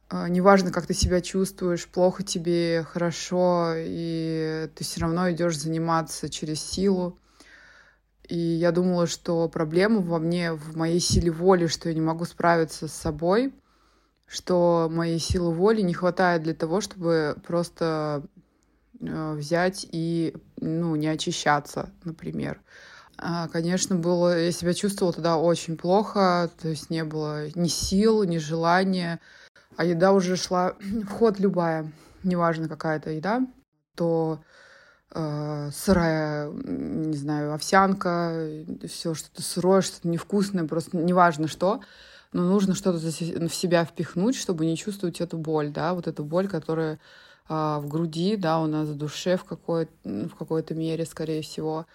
а, 0.08 0.28
неважно, 0.28 0.72
как 0.72 0.88
ты 0.88 0.94
себя 0.94 1.20
чувствуешь, 1.20 1.86
плохо 1.86 2.24
тебе, 2.24 2.82
хорошо, 2.82 3.74
и 3.76 4.68
ты 4.74 4.82
все 4.82 5.02
равно 5.02 5.30
идешь 5.30 5.60
заниматься 5.60 6.28
через 6.28 6.60
силу. 6.60 7.20
И 8.28 8.36
я 8.36 8.72
думала, 8.72 9.06
что 9.06 9.48
проблема 9.48 10.00
во 10.00 10.18
мне, 10.18 10.52
в 10.52 10.76
моей 10.76 10.98
силе 10.98 11.30
воли, 11.30 11.68
что 11.68 11.88
я 11.88 11.94
не 11.94 12.00
могу 12.00 12.24
справиться 12.24 12.88
с 12.88 12.92
собой, 12.92 13.54
что 14.26 14.88
моей 14.90 15.20
силы 15.20 15.54
воли 15.54 15.82
не 15.82 15.94
хватает 15.94 16.42
для 16.42 16.54
того, 16.54 16.80
чтобы 16.80 17.36
просто 17.46 18.24
э, 18.98 19.34
взять 19.34 19.86
и 19.88 20.34
ну, 20.56 20.96
не 20.96 21.06
очищаться, 21.06 21.90
например. 22.02 22.60
А, 23.18 23.48
конечно, 23.48 23.96
было, 23.96 24.38
я 24.38 24.52
себя 24.52 24.74
чувствовала 24.74 25.14
тогда 25.14 25.38
очень 25.38 25.76
плохо, 25.76 26.50
то 26.60 26.68
есть 26.68 26.90
не 26.90 27.02
было 27.04 27.48
ни 27.54 27.68
сил, 27.68 28.24
ни 28.24 28.38
желания. 28.38 29.20
А 29.76 29.84
еда 29.84 30.12
уже 30.12 30.36
шла 30.36 30.74
в 30.80 31.08
ход 31.08 31.38
любая, 31.38 31.90
неважно 32.22 32.68
какая 32.68 32.98
это 32.98 33.10
еда, 33.10 33.46
то 33.94 34.40
э, 35.12 35.70
сырая, 35.72 36.50
не 36.50 37.16
знаю, 37.16 37.54
овсянка, 37.54 38.48
все 38.86 39.14
что-то 39.14 39.42
сырое, 39.42 39.80
что-то 39.80 40.08
невкусное, 40.08 40.66
просто 40.66 40.96
неважно 40.98 41.48
что, 41.48 41.80
но 42.32 42.42
нужно 42.42 42.74
что-то 42.74 42.98
в 42.98 43.54
себя 43.54 43.84
впихнуть, 43.86 44.36
чтобы 44.36 44.66
не 44.66 44.76
чувствовать 44.76 45.22
эту 45.22 45.38
боль, 45.38 45.70
да, 45.70 45.94
вот 45.94 46.06
эту 46.06 46.22
боль, 46.22 46.48
которая 46.48 46.98
э, 47.48 47.78
в 47.80 47.88
груди, 47.88 48.36
да, 48.36 48.60
у 48.60 48.66
нас 48.66 48.88
в 48.88 48.96
душе 48.98 49.38
в, 49.38 49.44
какой- 49.44 49.88
в 50.04 50.34
какой-то 50.34 50.74
мере, 50.74 51.06
скорее 51.06 51.40
всего. 51.40 51.86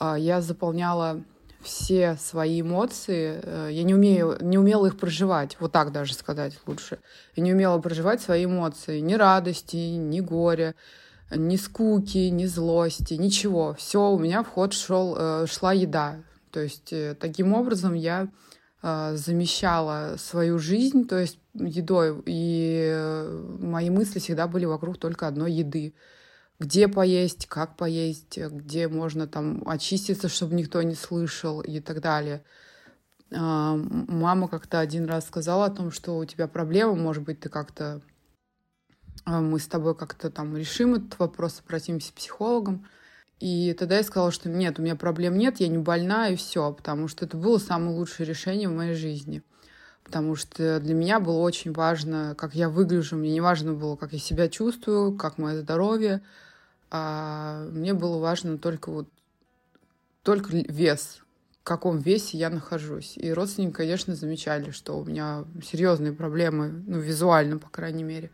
Э, 0.00 0.16
я 0.18 0.40
заполняла 0.40 1.22
все 1.66 2.16
свои 2.16 2.60
эмоции, 2.60 3.40
э, 3.42 3.68
я 3.72 3.82
не 3.82 3.94
умею, 3.94 4.38
не 4.40 4.56
умела 4.56 4.86
их 4.86 4.96
проживать, 4.96 5.56
вот 5.60 5.72
так 5.72 5.92
даже 5.92 6.14
сказать 6.14 6.58
лучше. 6.66 6.98
Я 7.34 7.42
не 7.42 7.52
умела 7.52 7.78
проживать 7.78 8.22
свои 8.22 8.44
эмоции, 8.44 9.00
ни 9.00 9.14
радости, 9.14 9.76
ни 9.76 10.20
горя, 10.20 10.74
ни 11.34 11.56
скуки, 11.56 12.28
ни 12.28 12.46
злости, 12.46 13.14
ничего. 13.14 13.74
Все 13.74 14.10
у 14.10 14.18
меня 14.18 14.42
в 14.42 14.48
ход 14.48 14.72
шел, 14.72 15.16
э, 15.18 15.46
шла 15.48 15.72
еда. 15.72 16.16
То 16.52 16.60
есть 16.60 16.92
э, 16.92 17.14
таким 17.18 17.52
образом 17.52 17.94
я 17.94 18.28
замещала 18.82 20.14
свою 20.16 20.60
жизнь, 20.60 21.08
то 21.08 21.18
есть 21.18 21.40
едой, 21.54 22.22
и 22.24 23.26
мои 23.58 23.90
мысли 23.90 24.20
всегда 24.20 24.46
были 24.46 24.64
вокруг 24.64 24.98
только 24.98 25.26
одной 25.26 25.50
еды 25.50 25.92
где 26.58 26.88
поесть, 26.88 27.46
как 27.46 27.76
поесть, 27.76 28.38
где 28.38 28.88
можно 28.88 29.26
там 29.26 29.62
очиститься, 29.66 30.28
чтобы 30.28 30.54
никто 30.54 30.82
не 30.82 30.94
слышал 30.94 31.60
и 31.60 31.80
так 31.80 32.00
далее. 32.00 32.42
А, 33.32 33.76
мама 33.76 34.48
как-то 34.48 34.80
один 34.80 35.06
раз 35.06 35.26
сказала 35.26 35.66
о 35.66 35.70
том, 35.70 35.90
что 35.90 36.16
у 36.16 36.24
тебя 36.24 36.48
проблема, 36.48 36.94
может 36.94 37.24
быть, 37.24 37.40
ты 37.40 37.48
как-то 37.48 38.00
а, 39.24 39.40
мы 39.40 39.58
с 39.58 39.66
тобой 39.66 39.94
как-то 39.96 40.30
там 40.30 40.56
решим 40.56 40.94
этот 40.94 41.18
вопрос, 41.18 41.62
обратимся 41.64 42.12
к 42.12 42.16
психологам. 42.16 42.86
И 43.40 43.74
тогда 43.78 43.96
я 43.96 44.02
сказала, 44.02 44.30
что 44.30 44.48
нет, 44.48 44.78
у 44.78 44.82
меня 44.82 44.96
проблем 44.96 45.36
нет, 45.36 45.60
я 45.60 45.68
не 45.68 45.78
больна, 45.78 46.28
и 46.28 46.36
все, 46.36 46.72
потому 46.72 47.06
что 47.08 47.26
это 47.26 47.36
было 47.36 47.58
самое 47.58 47.94
лучшее 47.94 48.26
решение 48.26 48.68
в 48.68 48.74
моей 48.74 48.94
жизни. 48.94 49.42
Потому 50.04 50.36
что 50.36 50.78
для 50.78 50.94
меня 50.94 51.18
было 51.18 51.38
очень 51.38 51.72
важно, 51.72 52.34
как 52.38 52.54
я 52.54 52.70
выгляжу, 52.70 53.16
мне 53.16 53.32
не 53.32 53.40
важно 53.40 53.74
было, 53.74 53.96
как 53.96 54.12
я 54.12 54.20
себя 54.20 54.48
чувствую, 54.48 55.16
как 55.16 55.36
мое 55.36 55.60
здоровье, 55.60 56.22
а 56.90 57.64
мне 57.70 57.94
было 57.94 58.18
важно 58.18 58.58
только 58.58 58.90
вот 58.90 59.08
только 60.22 60.50
вес, 60.50 61.20
в 61.60 61.62
каком 61.62 61.98
весе 61.98 62.36
я 62.36 62.50
нахожусь. 62.50 63.16
И 63.16 63.32
родственники, 63.32 63.74
конечно, 63.74 64.14
замечали, 64.14 64.70
что 64.70 64.98
у 64.98 65.04
меня 65.04 65.44
серьезные 65.62 66.12
проблемы, 66.12 66.68
ну, 66.68 66.98
визуально, 66.98 67.58
по 67.58 67.68
крайней 67.68 68.02
мере. 68.02 68.32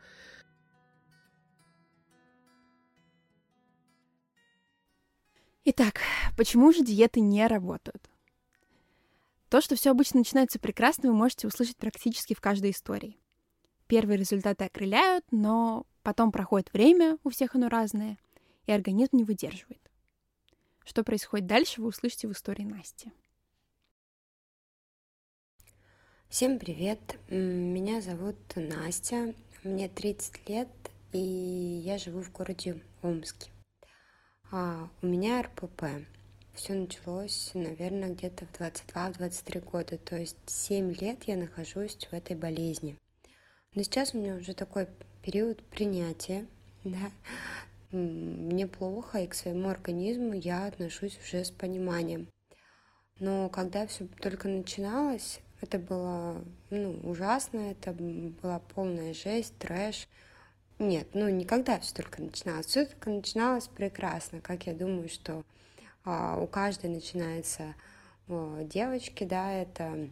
Итак, 5.65 6.01
почему 6.37 6.73
же 6.73 6.83
диеты 6.83 7.21
не 7.21 7.47
работают? 7.47 8.11
То, 9.51 9.61
что 9.61 9.77
все 9.77 9.91
обычно 9.91 10.21
начинается 10.21 10.59
прекрасно, 10.59 11.11
вы 11.11 11.15
можете 11.15 11.47
услышать 11.47 11.77
практически 11.77 12.35
в 12.35 12.41
каждой 12.41 12.71
истории. 12.71 13.19
Первые 13.87 14.17
результаты 14.17 14.65
окрыляют, 14.65 15.27
но 15.31 15.87
потом 16.03 16.33
проходит 16.33 16.73
время, 16.73 17.19
у 17.23 17.29
всех 17.29 17.55
оно 17.55 17.69
разное— 17.69 18.17
и 18.67 18.73
организм 18.73 19.17
не 19.17 19.25
выдерживает. 19.25 19.81
Что 20.85 21.05
происходит 21.05 21.47
дальше, 21.47 21.81
вы 21.81 21.89
услышите 21.89 22.29
в 22.29 22.33
истории 22.33 22.65
Насти. 22.65 23.13
Всем 26.29 26.59
привет! 26.59 27.19
Меня 27.29 28.01
зовут 28.01 28.37
Настя, 28.57 29.35
мне 29.65 29.89
30 29.89 30.49
лет, 30.49 30.69
и 31.13 31.19
я 31.19 31.99
живу 31.99 32.23
в 32.23 32.33
городе 32.33 32.83
Омске. 33.03 33.51
А, 34.51 34.89
у 35.03 35.07
меня 35.07 35.43
РПП. 35.43 35.85
Все 36.55 36.75
началось, 36.75 37.51
наверное, 37.55 38.11
где-то 38.11 38.47
в 38.47 38.61
22-23 38.61 39.61
года, 39.61 39.99
то 39.99 40.17
есть 40.17 40.37
7 40.47 40.93
лет 40.95 41.25
я 41.25 41.37
нахожусь 41.37 41.97
в 41.97 42.13
этой 42.13 42.37
болезни. 42.37 42.97
Но 43.75 43.83
сейчас 43.83 44.15
у 44.15 44.19
меня 44.19 44.35
уже 44.35 44.55
такой 44.55 44.89
период 45.23 45.63
принятия, 45.67 46.47
да, 46.85 47.11
мне 47.93 48.67
плохо, 48.67 49.19
и 49.19 49.27
к 49.27 49.35
своему 49.35 49.69
организму 49.69 50.33
я 50.33 50.67
отношусь 50.67 51.19
уже 51.25 51.45
с 51.45 51.51
пониманием. 51.51 52.29
Но 53.19 53.49
когда 53.49 53.87
все 53.87 54.07
только 54.21 54.49
начиналось, 54.49 55.41
это 55.61 55.79
было 55.79 56.45
ну, 56.71 56.99
ужасно, 57.05 57.71
это 57.71 57.93
была 57.93 58.59
полная 58.75 59.15
жесть, 59.15 59.57
трэш. 59.59 60.09
нет, 60.79 61.07
ну 61.15 61.29
никогда 61.29 61.79
все 61.79 61.95
только 61.95 62.21
начиналось. 62.21 62.67
Все 62.67 62.87
только 62.87 63.11
начиналось 63.11 63.69
прекрасно, 63.69 64.41
как 64.41 64.67
я 64.67 64.75
думаю, 64.75 65.09
что 65.09 65.45
а, 66.05 66.37
у 66.41 66.47
каждой 66.47 66.91
начинается 66.91 67.75
о, 68.29 68.63
девочки, 68.63 69.25
да, 69.25 69.53
это 69.53 70.09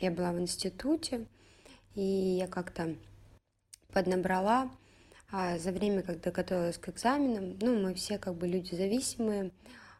я 0.00 0.10
была 0.10 0.32
в 0.32 0.40
институте, 0.40 1.26
и 1.94 2.02
я 2.02 2.48
как-то 2.48 2.96
поднабрала 3.92 4.68
а 5.36 5.58
за 5.58 5.72
время, 5.72 6.02
когда 6.02 6.30
готовилась 6.30 6.78
к 6.78 6.90
экзаменам, 6.90 7.58
ну, 7.60 7.76
мы 7.76 7.92
все 7.94 8.18
как 8.18 8.36
бы 8.36 8.46
люди 8.46 8.72
зависимые 8.76 9.50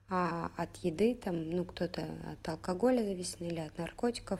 а, 0.08 0.52
от 0.56 0.76
еды, 0.76 1.16
там, 1.16 1.50
ну, 1.50 1.64
кто-то 1.64 2.06
от 2.30 2.48
алкоголя 2.48 3.02
зависимый 3.02 3.50
или 3.50 3.58
от 3.58 3.76
наркотиков. 3.76 4.38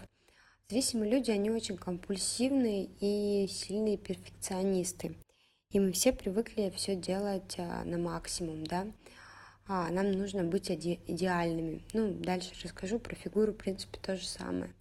Зависимые 0.68 1.10
люди, 1.10 1.32
они 1.32 1.50
очень 1.50 1.78
компульсивные 1.78 2.84
и 3.00 3.48
сильные 3.48 3.98
перфекционисты. 3.98 5.16
И 5.70 5.80
мы 5.80 5.90
все 5.90 6.12
привыкли 6.12 6.72
все 6.76 6.94
делать 6.94 7.56
а, 7.58 7.82
на 7.84 7.98
максимум, 7.98 8.64
да. 8.64 8.86
А 9.66 9.90
нам 9.90 10.12
нужно 10.12 10.44
быть 10.44 10.70
иде- 10.70 11.00
идеальными. 11.08 11.82
Ну, 11.92 12.12
дальше 12.12 12.52
расскажу 12.62 13.00
про 13.00 13.16
фигуру, 13.16 13.52
в 13.52 13.56
принципе, 13.56 13.98
то 14.00 14.14
же 14.14 14.28
самое. 14.28 14.72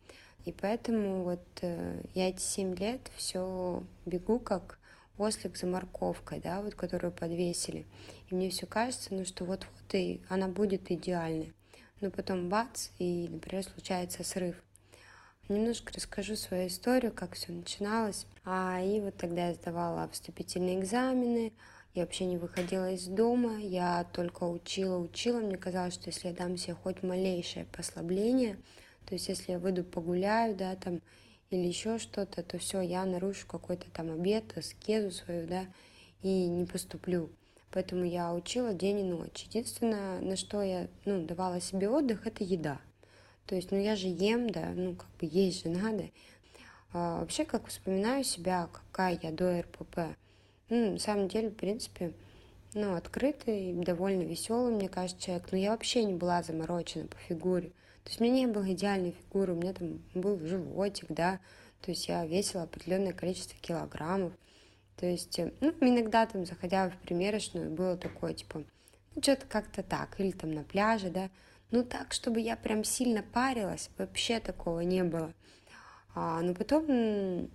И 0.46 0.52
поэтому 0.52 1.24
вот 1.24 1.44
э, 1.62 2.04
я 2.14 2.30
эти 2.30 2.42
семь 2.42 2.76
лет 2.76 3.02
все 3.16 3.82
бегу 4.06 4.38
как 4.40 4.78
ослик 5.18 5.58
за 5.58 5.68
морковкой, 5.68 6.40
да, 6.40 6.62
вот 6.62 6.76
которую 6.76 7.12
подвесили. 7.12 7.86
И 8.30 8.36
мне 8.36 8.50
все 8.50 8.66
кажется, 8.66 9.14
ну 9.14 9.26
что 9.26 9.46
вот-вот 9.46 9.94
и 9.94 10.22
она 10.30 10.48
будет 10.48 10.92
идеальной. 10.92 11.54
Но 12.02 12.12
потом 12.12 12.50
бац, 12.50 12.90
и, 13.00 13.28
например, 13.30 13.64
случается 13.64 14.24
срыв. 14.24 14.56
Немножко 15.50 15.94
расскажу 15.94 16.36
свою 16.36 16.68
историю, 16.68 17.12
как 17.12 17.34
все 17.34 17.52
начиналось. 17.52 18.26
А, 18.46 18.82
и 18.82 19.00
вот 19.02 19.18
тогда 19.18 19.50
я 19.50 19.54
сдавала 19.54 20.10
вступительные 20.10 20.80
экзамены, 20.80 21.54
я 21.94 22.04
вообще 22.04 22.26
не 22.26 22.38
выходила 22.38 22.92
из 22.92 23.06
дома, 23.06 23.60
я 23.60 24.06
только 24.14 24.46
учила, 24.46 24.98
учила. 24.98 25.40
Мне 25.40 25.58
казалось, 25.58 25.94
что 25.94 26.10
если 26.10 26.30
я 26.30 26.34
дам 26.34 26.58
себе 26.58 26.74
хоть 26.74 27.04
малейшее 27.04 27.66
послабление, 27.66 28.58
то 29.06 29.14
есть 29.14 29.28
если 29.30 29.52
я 29.52 29.60
выйду 29.60 29.84
погуляю, 29.84 30.56
да, 30.56 30.76
там, 30.76 31.02
или 31.54 31.68
еще 31.68 32.00
что-то, 32.00 32.44
то 32.44 32.58
все, 32.58 32.82
я 32.82 33.06
нарушу 33.06 33.48
какой-то 33.48 33.90
там 33.92 34.12
обед, 34.12 34.58
аскезу 34.58 35.12
свою, 35.12 35.48
да, 35.48 35.66
и 36.22 36.48
не 36.48 36.66
поступлю. 36.66 37.30
Поэтому 37.72 38.06
я 38.06 38.34
учила 38.34 38.74
день 38.74 39.00
и 39.00 39.04
ночь. 39.04 39.46
Единственное, 39.48 40.20
на 40.20 40.36
что 40.36 40.62
я, 40.62 40.88
ну, 41.06 41.26
давала 41.26 41.60
себе 41.60 41.90
отдых, 41.90 42.28
это 42.28 42.44
еда. 42.44 42.80
То 43.48 43.56
есть, 43.56 43.72
ну, 43.72 43.78
я 43.80 43.96
же 43.96 44.08
ем, 44.08 44.50
да, 44.50 44.72
ну, 44.76 44.96
как 44.96 45.10
бы 45.20 45.28
есть 45.30 45.64
же 45.64 45.70
надо. 45.70 46.10
А, 46.94 47.20
вообще, 47.20 47.46
как 47.46 47.68
вспоминаю 47.68 48.24
себя, 48.24 48.70
какая 48.72 49.20
я 49.22 49.32
до 49.32 49.62
РПП. 49.62 50.16
Ну, 50.70 50.92
на 50.92 51.00
самом 51.00 51.28
деле, 51.28 51.50
в 51.50 51.56
принципе, 51.56 52.14
ну, 52.74 52.96
открытый, 52.96 53.74
довольно 53.74 54.24
веселый, 54.24 54.74
мне 54.74 54.90
кажется, 54.90 55.22
человек. 55.22 55.48
Но 55.52 55.58
я 55.58 55.72
вообще 55.72 56.04
не 56.04 56.14
была 56.14 56.44
заморочена 56.44 57.08
по 57.08 57.18
фигуре. 57.18 57.72
То 58.04 58.10
есть 58.10 58.20
у 58.20 58.24
меня 58.24 58.34
не 58.34 58.48
было 58.48 58.72
идеальной 58.72 59.12
фигуры, 59.12 59.54
у 59.54 59.56
меня 59.56 59.74
там 59.74 60.02
был 60.14 60.38
животик, 60.40 61.08
да, 61.10 61.40
то 61.82 61.92
есть 61.92 62.08
я 62.08 62.26
весила 62.26 62.64
определенное 62.64 63.14
количество 63.14 63.58
килограммов. 63.60 64.34
То 64.98 65.06
есть, 65.06 65.40
э, 65.40 65.52
ну, 65.60 65.74
иногда 65.82 66.26
там, 66.26 66.46
заходя 66.46 66.90
в 66.90 66.98
примерочную, 67.00 67.72
было 67.72 67.98
такое, 67.98 68.34
типа, 68.34 68.64
ну, 69.16 69.22
что-то 69.22 69.46
как-то 69.48 69.84
так, 69.84 70.20
или 70.20 70.32
там 70.32 70.52
на 70.52 70.64
пляже, 70.64 71.10
да, 71.10 71.30
ну, 71.72 71.84
так, 71.84 72.14
чтобы 72.14 72.40
я 72.40 72.56
прям 72.56 72.84
сильно 72.84 73.24
парилась, 73.24 73.90
вообще 73.98 74.40
такого 74.40 74.82
не 74.82 75.04
было. 75.04 75.34
А, 76.14 76.42
но 76.42 76.54
потом 76.54 77.50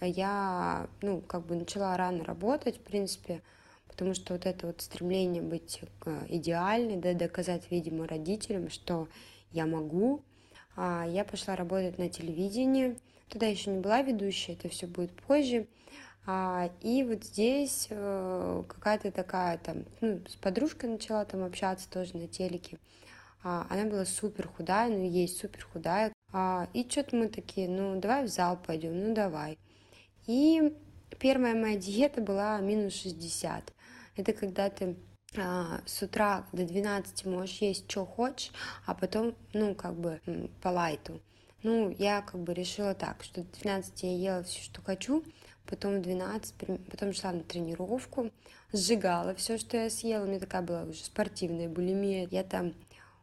я, 0.00 0.88
ну, 1.02 1.20
как 1.20 1.46
бы 1.46 1.56
начала 1.56 1.96
рано 1.96 2.24
работать, 2.24 2.78
в 2.78 2.82
принципе, 2.82 3.42
потому 3.88 4.14
что 4.14 4.34
вот 4.34 4.46
это 4.46 4.68
вот 4.68 4.80
стремление 4.80 5.42
быть 5.42 5.80
э, 6.06 6.26
идеальной, 6.28 6.96
да, 6.96 7.14
доказать, 7.14 7.70
видимо, 7.70 8.06
родителям, 8.06 8.70
что 8.70 9.08
я 9.54 9.66
могу. 9.66 10.22
А, 10.76 11.06
я 11.08 11.24
пошла 11.24 11.56
работать 11.56 11.98
на 11.98 12.08
телевидении. 12.08 12.96
Туда 13.28 13.46
еще 13.46 13.70
не 13.70 13.80
была 13.80 14.02
ведущая, 14.02 14.52
это 14.52 14.68
все 14.68 14.86
будет 14.86 15.12
позже. 15.12 15.66
А, 16.26 16.70
и 16.80 17.04
вот 17.04 17.24
здесь 17.24 17.86
э, 17.90 18.62
какая-то 18.66 19.12
такая 19.12 19.58
там, 19.58 19.84
ну, 20.00 20.20
с 20.28 20.34
подружкой 20.36 20.90
начала 20.90 21.24
там 21.24 21.44
общаться 21.44 21.88
тоже 21.88 22.16
на 22.16 22.26
телеке. 22.26 22.78
А, 23.42 23.66
она 23.70 23.84
была 23.84 24.04
супер 24.04 24.48
худая, 24.48 24.90
ну, 24.90 25.08
есть 25.08 25.38
супер 25.38 25.66
худая. 25.72 26.12
И 26.72 26.84
что-то 26.90 27.14
мы 27.14 27.28
такие, 27.28 27.68
ну, 27.68 28.00
давай 28.00 28.24
в 28.24 28.28
зал 28.28 28.58
пойдем, 28.60 28.98
ну, 28.98 29.14
давай. 29.14 29.56
И 30.26 30.74
первая 31.20 31.54
моя 31.54 31.76
диета 31.76 32.20
была 32.20 32.58
минус 32.58 32.94
60. 32.94 33.72
Это 34.16 34.32
когда 34.32 34.68
ты 34.68 34.96
с 35.36 36.02
утра 36.02 36.44
до 36.52 36.64
12 36.64 37.26
можешь 37.26 37.58
есть, 37.58 37.90
что 37.90 38.06
хочешь, 38.06 38.52
а 38.86 38.94
потом, 38.94 39.34
ну, 39.52 39.74
как 39.74 39.94
бы 39.94 40.20
по 40.62 40.68
лайту. 40.68 41.20
Ну, 41.62 41.94
я 41.98 42.22
как 42.22 42.40
бы 42.40 42.52
решила 42.52 42.94
так, 42.94 43.22
что 43.22 43.42
до 43.42 43.60
12 43.62 44.02
я 44.02 44.16
ела 44.16 44.42
все, 44.44 44.62
что 44.62 44.82
хочу, 44.82 45.24
потом 45.66 45.98
в 45.98 46.02
12, 46.02 46.54
потом 46.90 47.12
шла 47.12 47.32
на 47.32 47.40
тренировку, 47.40 48.30
сжигала 48.72 49.34
все, 49.34 49.58
что 49.58 49.76
я 49.76 49.90
съела, 49.90 50.24
у 50.24 50.26
меня 50.26 50.40
такая 50.40 50.62
была 50.62 50.82
уже 50.82 51.02
спортивная 51.02 51.68
булимия, 51.68 52.28
я 52.30 52.44
там 52.44 52.74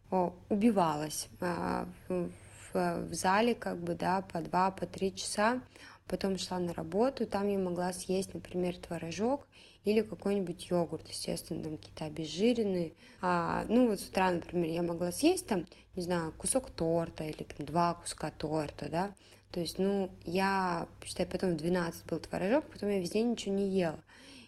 о, 0.10 0.34
убивалась 0.50 1.28
а, 1.40 1.88
в, 2.08 2.30
в, 2.74 3.14
зале, 3.14 3.56
как 3.56 3.78
бы, 3.78 3.96
да, 3.96 4.22
по 4.22 4.42
два, 4.42 4.72
по 4.72 4.86
три 4.86 5.14
часа, 5.16 5.62
потом 6.08 6.38
шла 6.38 6.60
на 6.60 6.74
работу, 6.74 7.26
там 7.26 7.48
я 7.48 7.58
могла 7.58 7.94
съесть, 7.94 8.34
например, 8.34 8.76
творожок, 8.78 9.48
или 9.84 10.02
какой-нибудь 10.02 10.70
йогурт, 10.70 11.08
естественно, 11.10 11.64
там 11.64 11.78
какие-то 11.78 12.06
обезжиренные. 12.06 12.94
А, 13.22 13.66
ну, 13.68 13.88
вот 13.88 14.00
с 14.00 14.08
утра, 14.08 14.32
например, 14.32 14.70
я 14.70 14.84
могла 14.84 15.12
съесть 15.12 15.48
там, 15.48 15.66
не 15.96 16.04
знаю, 16.04 16.34
кусок 16.38 16.70
торта 16.70 17.24
или 17.24 17.44
там 17.44 17.66
два 17.66 17.96
куска 17.96 18.32
торта, 18.32 18.90
да, 18.90 19.16
то 19.52 19.60
есть, 19.60 19.80
ну, 19.80 20.10
я, 20.24 20.88
считай, 21.04 21.26
потом 21.26 21.52
в 21.52 21.58
12 21.58 22.06
был 22.06 22.20
творожок, 22.20 22.66
потом 22.72 22.90
я 22.90 23.00
весь 23.00 23.12
день 23.12 23.32
ничего 23.32 23.56
не 23.56 23.70
ела. 23.70 24.02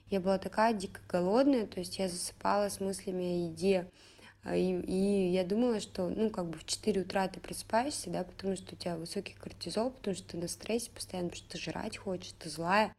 Я 0.10 0.22
была 0.22 0.38
такая 0.38 0.74
дико 0.74 1.02
голодная, 1.10 1.66
то 1.66 1.80
есть 1.80 1.98
я 2.00 2.08
засыпала 2.08 2.70
с 2.70 2.80
мыслями 2.80 3.26
о 3.26 3.48
еде, 3.48 3.88
а, 4.44 4.56
и, 4.56 4.80
и 4.82 5.32
я 5.32 5.44
думала, 5.44 5.80
что, 5.80 6.10
ну, 6.10 6.30
как 6.30 6.50
бы 6.50 6.58
в 6.58 6.66
4 6.66 7.02
утра 7.02 7.28
ты 7.28 7.40
просыпаешься, 7.40 8.10
да, 8.10 8.24
потому 8.24 8.56
что 8.56 8.76
у 8.76 8.78
тебя 8.78 8.96
высокий 8.96 9.34
кортизол, 9.34 9.92
потому 9.92 10.16
что 10.16 10.30
ты 10.30 10.38
на 10.38 10.48
стрессе 10.48 10.92
постоянно, 10.92 11.30
потому 11.30 11.46
что 11.46 11.58
ты 11.58 11.64
жрать 11.64 11.98
хочешь, 11.98 12.34
ты 12.40 12.50
злая. 12.50 12.94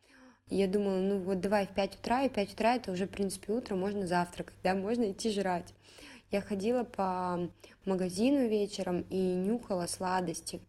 Я 0.51 0.69
думала, 0.69 0.99
ну 0.99 1.19
вот 1.21 1.41
давай 1.41 1.67
в 1.67 1.71
5 1.71 1.95
утра, 1.95 2.25
и 2.25 2.29
5 2.29 2.53
утра 2.53 2.75
это 2.77 2.93
уже, 2.93 3.07
в 3.07 3.11
принципе, 3.11 3.53
утро, 3.53 3.77
можно 3.77 4.07
завтракать, 4.07 4.57
да, 4.63 4.75
можно 4.75 5.11
идти 5.11 5.31
жрать. 5.31 5.73
Я 6.31 6.43
ходила 6.43 6.85
по 6.85 7.49
магазину 7.87 8.47
вечером 8.47 9.07
и 9.09 9.17
нюхала 9.17 9.87
сладости, 9.87 10.61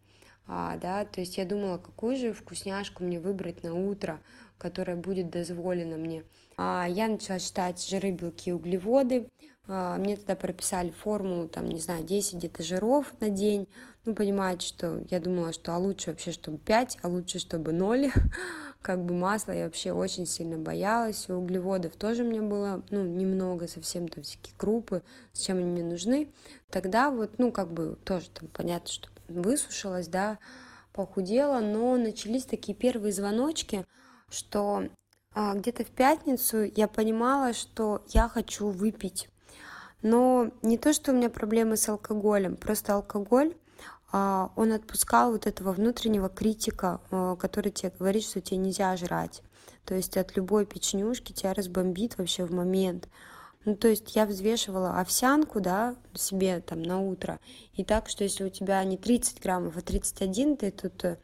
а, 0.47 0.77
да, 0.77 1.03
то 1.05 1.19
есть 1.19 1.37
я 1.37 1.45
думала, 1.45 1.77
какую 1.77 2.15
же 2.15 2.31
вкусняшку 2.31 3.03
мне 3.03 3.19
выбрать 3.19 3.63
на 3.63 3.73
утро, 3.73 4.21
которая 4.57 4.95
будет 4.95 5.29
дозволена 5.29 5.97
мне. 5.97 6.23
А, 6.55 6.87
я 6.87 7.09
начала 7.09 7.39
считать 7.39 7.85
жиры, 7.85 8.11
белки, 8.11 8.53
углеводы, 8.53 9.27
а, 9.67 9.97
мне 9.97 10.15
тогда 10.15 10.35
прописали 10.35 10.91
формулу, 10.91 11.49
там, 11.49 11.67
не 11.67 11.79
знаю, 11.79 12.05
10 12.05 12.35
где-то 12.35 12.63
жиров 12.63 13.13
на 13.19 13.29
день. 13.29 13.67
Ну, 14.05 14.13
понимаете, 14.13 14.67
что 14.67 15.03
я 15.09 15.19
думала, 15.19 15.51
что 15.51 15.73
а 15.75 15.79
лучше 15.79 16.11
вообще, 16.11 16.31
чтобы 16.31 16.59
5, 16.59 16.99
а 17.01 17.07
лучше, 17.09 17.39
чтобы 17.39 17.73
0. 17.73 18.11
как 18.85 19.03
бы 19.03 19.15
масло 19.15 19.51
я 19.51 19.65
вообще 19.65 19.91
очень 19.91 20.27
сильно 20.27 20.59
боялась. 20.59 21.27
Углеводов 21.27 21.95
тоже 21.95 22.23
мне 22.23 22.39
было, 22.39 22.83
ну, 22.91 23.03
немного, 23.03 23.67
совсем 23.67 24.07
там 24.07 24.23
всякие 24.23 24.53
крупы, 24.55 25.01
зачем 25.33 25.57
они 25.57 25.65
мне 25.65 25.83
нужны. 25.83 26.31
Тогда 26.69 27.09
вот, 27.09 27.39
ну, 27.39 27.51
как 27.51 27.73
бы 27.73 27.97
тоже 28.05 28.29
там 28.29 28.47
понятно, 28.49 28.87
что 28.87 29.09
высушилась, 29.27 30.07
да, 30.07 30.37
похудела, 30.93 31.61
но 31.61 31.97
начались 31.97 32.45
такие 32.45 32.77
первые 32.77 33.11
звоночки, 33.11 33.87
что 34.29 34.83
а, 35.33 35.55
где-то 35.55 35.83
в 35.83 35.89
пятницу 35.89 36.61
я 36.75 36.87
понимала, 36.87 37.53
что 37.53 38.05
я 38.09 38.29
хочу 38.29 38.67
выпить 38.67 39.29
но 40.05 40.51
не 40.61 40.77
то, 40.77 40.93
что 40.93 41.11
у 41.11 41.15
меня 41.15 41.31
проблемы 41.31 41.77
с 41.77 41.89
алкоголем, 41.89 42.57
просто 42.57 42.93
алкоголь, 42.93 43.55
он 44.55 44.71
отпускал 44.71 45.31
вот 45.31 45.45
этого 45.47 45.73
внутреннего 45.73 46.29
критика, 46.29 47.01
а, 47.11 47.35
который 47.35 47.71
тебе 47.71 47.91
говорит, 47.97 48.23
что 48.23 48.39
тебе 48.39 48.57
нельзя 48.57 48.95
жрать. 48.95 49.41
То 49.83 49.93
есть 49.95 50.15
от 50.17 50.35
любой 50.35 50.65
печнюшки 50.65 51.33
тебя 51.33 51.53
разбомбит 51.53 52.17
вообще 52.17 52.45
в 52.45 52.51
момент. 52.51 53.09
Ну, 53.65 53.75
то 53.75 53.87
есть 53.87 54.15
я 54.15 54.25
взвешивала 54.25 54.99
овсянку, 54.99 55.59
да, 55.59 55.95
себе 56.13 56.61
там 56.61 56.83
на 56.83 57.01
утро. 57.01 57.39
И 57.73 57.83
так, 57.83 58.07
что 58.09 58.23
если 58.23 58.43
у 58.43 58.49
тебя 58.49 58.83
не 58.83 58.97
30 58.97 59.41
граммов, 59.41 59.75
а 59.75 59.81
31, 59.81 60.57
ты 60.57 60.71
тут 60.71 61.03
э, 61.03 61.17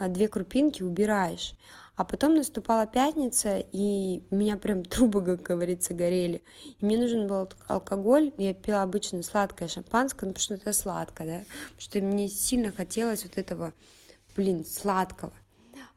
две 0.00 0.28
крупинки 0.28 0.82
убираешь. 0.82 1.54
А 1.96 2.04
потом 2.04 2.34
наступала 2.34 2.86
пятница, 2.86 3.64
и 3.72 4.22
у 4.30 4.36
меня 4.36 4.56
прям 4.56 4.84
трубы, 4.84 5.22
как 5.24 5.42
говорится, 5.42 5.94
горели. 5.94 6.42
И 6.80 6.84
мне 6.84 6.98
нужен 6.98 7.26
был 7.28 7.48
алкоголь. 7.68 8.32
Я 8.36 8.52
пила 8.54 8.82
обычно 8.82 9.22
сладкое 9.22 9.68
шампанское, 9.68 10.26
ну, 10.26 10.32
потому 10.32 10.42
что 10.42 10.54
это 10.54 10.72
сладко, 10.72 11.24
да. 11.24 11.38
Потому 11.76 11.80
что 11.80 12.00
мне 12.00 12.28
сильно 12.28 12.72
хотелось 12.72 13.24
вот 13.24 13.38
этого, 13.38 13.72
блин, 14.36 14.64
сладкого. 14.64 15.32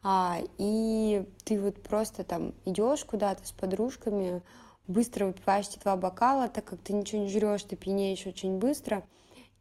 а, 0.03 0.39
и 0.57 1.25
ты 1.43 1.59
вот 1.59 1.81
просто 1.81 2.23
там 2.23 2.53
идешь 2.65 3.03
куда-то 3.03 3.45
с 3.45 3.51
подружками, 3.51 4.41
быстро 4.87 5.25
выпиваешь 5.25 5.67
эти 5.67 5.79
два 5.79 5.97
бокала, 5.97 6.47
так 6.47 6.65
как 6.65 6.79
ты 6.79 6.93
ничего 6.93 7.23
не 7.23 7.29
жрешь, 7.29 7.63
ты 7.63 7.75
пьянеешь 7.75 8.25
очень 8.25 8.57
быстро, 8.57 9.03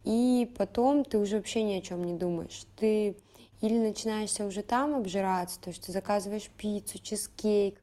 и 0.05 0.49
потом 0.57 1.05
ты 1.05 1.19
уже 1.19 1.39
вообще 1.39 1.63
ни 1.63 1.75
о 1.75 1.81
чем 1.81 2.05
не 2.05 2.15
думаешь. 2.15 2.65
Ты 2.77 3.17
или 3.61 3.79
начинаешься 3.79 4.45
уже 4.45 4.63
там 4.63 4.95
обжираться, 4.95 5.61
то 5.61 5.71
есть 5.71 5.85
ты 5.85 5.93
заказываешь 5.93 6.51
пиццу, 6.57 6.99
чизкейк, 6.99 7.81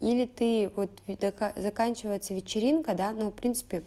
или 0.00 0.26
ты 0.26 0.70
вот 0.74 0.90
заканчивается 1.56 2.34
вечеринка, 2.34 2.94
да, 2.94 3.12
ну, 3.12 3.30
в 3.30 3.34
принципе, 3.34 3.84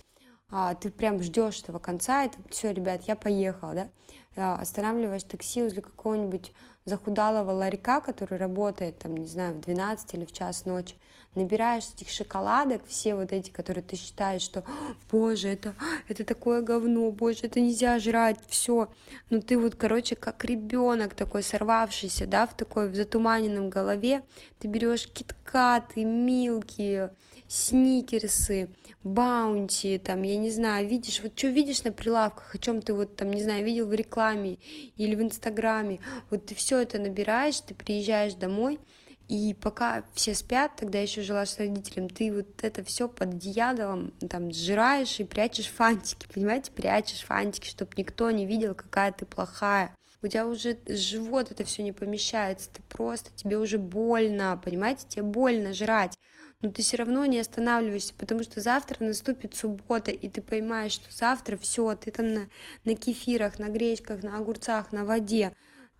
а, 0.49 0.75
ты 0.75 0.89
прям 0.89 1.21
ждешь 1.21 1.61
этого 1.61 1.79
конца, 1.79 2.23
и 2.23 2.29
все, 2.49 2.71
ребят, 2.71 3.03
я 3.07 3.15
поехал, 3.15 3.73
да, 3.73 3.89
а, 4.35 4.55
останавливаешь 4.55 5.23
такси 5.23 5.61
возле 5.61 5.81
какого-нибудь 5.81 6.53
захудалого 6.85 7.49
ларька, 7.51 7.99
который 7.99 8.37
работает, 8.37 8.99
там, 8.99 9.17
не 9.17 9.25
знаю, 9.25 9.55
в 9.55 9.61
12 9.61 10.13
или 10.13 10.25
в 10.25 10.31
час 10.31 10.65
ночи, 10.65 10.95
набираешь 11.33 11.89
этих 11.95 12.09
шоколадок, 12.09 12.83
все 12.85 13.15
вот 13.15 13.33
эти, 13.33 13.49
которые 13.49 13.83
ты 13.83 13.95
считаешь, 13.95 14.43
что, 14.43 14.63
боже, 15.11 15.49
это, 15.49 15.73
это 16.07 16.23
такое 16.23 16.61
говно, 16.61 17.09
боже, 17.09 17.39
это 17.47 17.59
нельзя 17.59 17.97
жрать, 17.97 18.37
все. 18.47 18.89
Ну 19.31 19.41
ты 19.41 19.57
вот, 19.57 19.73
короче, 19.73 20.15
как 20.15 20.45
ребенок 20.45 21.15
такой 21.15 21.41
сорвавшийся, 21.41 22.27
да, 22.27 22.45
в 22.45 22.55
такой 22.55 22.87
в 22.87 22.95
затуманенном 22.95 23.71
голове, 23.71 24.21
ты 24.59 24.67
берешь 24.67 25.07
киткаты, 25.45 26.03
милки, 26.03 27.09
сникерсы, 27.47 28.69
баунти, 29.03 29.97
там, 29.99 30.23
я 30.23 30.37
не 30.37 30.49
знаю, 30.49 30.87
видишь, 30.87 31.21
вот 31.21 31.37
что 31.37 31.47
видишь 31.47 31.83
на 31.83 31.91
прилавках, 31.91 32.55
о 32.55 32.57
чем 32.57 32.81
ты 32.81 32.93
вот 32.93 33.15
там, 33.15 33.31
не 33.31 33.43
знаю, 33.43 33.63
видел 33.63 33.87
в 33.87 33.93
рекламе 33.93 34.57
или 34.97 35.15
в 35.15 35.21
Инстаграме, 35.21 35.99
вот 36.29 36.47
ты 36.47 36.55
все 36.55 36.79
это 36.79 36.99
набираешь, 36.99 37.59
ты 37.61 37.75
приезжаешь 37.75 38.33
домой, 38.33 38.79
и 39.27 39.55
пока 39.59 40.03
все 40.13 40.35
спят, 40.35 40.73
тогда 40.75 40.99
еще 40.99 41.21
жила 41.21 41.45
с 41.45 41.57
родителем, 41.57 42.09
ты 42.09 42.33
вот 42.33 42.63
это 42.63 42.83
все 42.83 43.07
под 43.07 43.35
одеялом 43.35 44.13
там 44.29 44.51
сжираешь 44.51 45.19
и 45.19 45.23
прячешь 45.23 45.69
фантики, 45.69 46.27
понимаете, 46.33 46.71
прячешь 46.71 47.23
фантики, 47.23 47.67
чтобы 47.67 47.91
никто 47.97 48.29
не 48.31 48.45
видел, 48.45 48.75
какая 48.75 49.11
ты 49.11 49.25
плохая. 49.25 49.95
У 50.21 50.27
тебя 50.27 50.47
уже 50.47 50.77
живот 50.87 51.51
это 51.51 51.63
все 51.63 51.83
не 51.83 51.91
помещается, 51.91 52.69
ты 52.71 52.81
просто, 52.89 53.31
тебе 53.35 53.57
уже 53.57 53.77
больно, 53.77 54.59
понимаете, 54.63 55.05
тебе 55.07 55.23
больно 55.23 55.73
жрать 55.73 56.17
но 56.61 56.71
ты 56.71 56.81
все 56.81 56.97
равно 56.97 57.25
не 57.25 57.39
останавливаешься, 57.39 58.13
потому 58.17 58.43
что 58.43 58.59
завтра 58.61 59.03
наступит 59.03 59.55
суббота, 59.55 60.11
и 60.11 60.29
ты 60.29 60.41
понимаешь, 60.41 60.93
что 60.93 61.11
завтра 61.11 61.57
все, 61.57 61.95
ты 61.95 62.11
там 62.11 62.33
на, 62.33 62.49
на 62.85 62.95
кефирах, 62.95 63.59
на 63.59 63.69
гречках, 63.69 64.23
на 64.23 64.37
огурцах, 64.37 64.91
на 64.91 65.05
воде. 65.05 65.53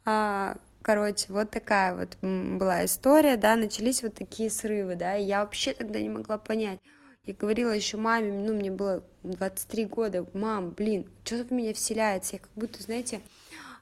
А, 0.05 0.57
короче, 0.81 1.27
вот 1.29 1.51
такая 1.51 1.95
вот 1.95 2.17
была 2.21 2.85
история, 2.85 3.37
да, 3.37 3.55
начались 3.55 4.01
вот 4.01 4.15
такие 4.15 4.49
срывы, 4.49 4.95
да, 4.95 5.15
и 5.17 5.23
я 5.23 5.41
вообще 5.41 5.73
тогда 5.73 5.99
не 5.99 6.09
могла 6.09 6.37
понять. 6.37 6.79
Я 7.25 7.33
говорила 7.33 7.71
еще 7.71 7.97
маме, 7.97 8.31
ну, 8.31 8.53
мне 8.53 8.71
было 8.71 9.03
23 9.23 9.85
года, 9.85 10.25
мам, 10.33 10.71
блин, 10.71 11.09
что 11.23 11.43
в 11.43 11.51
меня 11.51 11.73
вселяется? 11.73 12.35
Я 12.35 12.39
как 12.39 12.51
будто, 12.55 12.83
знаете, 12.83 13.21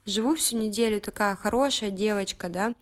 живу 0.05 0.35
всю 0.35 0.57
неделю 0.57 1.01
такая 1.01 1.35
хорошая 1.35 1.91
девочка, 1.91 2.49
да, 2.49 2.73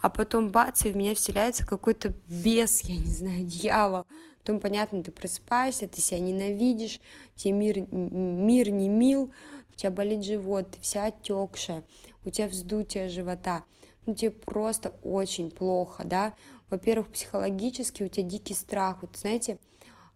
а 0.00 0.10
потом 0.10 0.50
бац, 0.50 0.84
и 0.84 0.92
в 0.92 0.96
меня 0.96 1.14
вселяется 1.14 1.66
какой-то 1.66 2.14
бес, 2.28 2.82
я 2.82 2.96
не 2.96 3.10
знаю, 3.10 3.44
дьявол. 3.44 4.06
Потом, 4.38 4.60
понятно, 4.60 5.02
ты 5.02 5.10
просыпаешься, 5.10 5.88
ты 5.88 6.00
себя 6.00 6.20
ненавидишь, 6.20 7.00
тебе 7.34 7.52
мир, 7.52 7.80
мир 7.90 8.70
не 8.70 8.88
мил, 8.88 9.32
у 9.72 9.74
тебя 9.74 9.90
болит 9.90 10.24
живот, 10.24 10.70
ты 10.70 10.80
вся 10.80 11.06
отекшая, 11.06 11.82
у 12.24 12.30
тебя 12.30 12.46
вздутие 12.46 13.08
живота, 13.08 13.64
ну 14.06 14.14
тебе 14.14 14.30
просто 14.30 14.94
очень 15.02 15.50
плохо, 15.50 16.04
да. 16.04 16.34
Во-первых, 16.70 17.08
психологически 17.08 18.04
у 18.04 18.08
тебя 18.08 18.26
дикий 18.26 18.54
страх, 18.54 18.98
вот 19.02 19.16
знаете, 19.16 19.58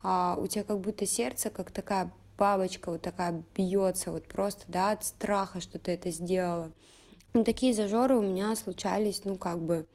а, 0.02 0.36
у 0.38 0.46
тебя 0.46 0.64
как 0.64 0.80
будто 0.80 1.06
сердце, 1.06 1.50
как 1.50 1.70
такая 1.70 2.12
бабочка, 2.40 2.90
вот 2.90 3.02
такая 3.02 3.44
бьется, 3.54 4.10
вот 4.10 4.26
просто, 4.26 4.64
да, 4.66 4.92
от 4.92 5.04
страха, 5.04 5.60
что 5.60 5.78
ты 5.78 5.92
это 5.92 6.10
сделала. 6.10 6.72
Ну, 7.34 7.44
такие 7.44 7.74
зажоры 7.74 8.16
у 8.16 8.22
меня 8.22 8.56
случались, 8.56 9.22
ну, 9.24 9.36
как 9.36 9.60
бы, 9.60 9.86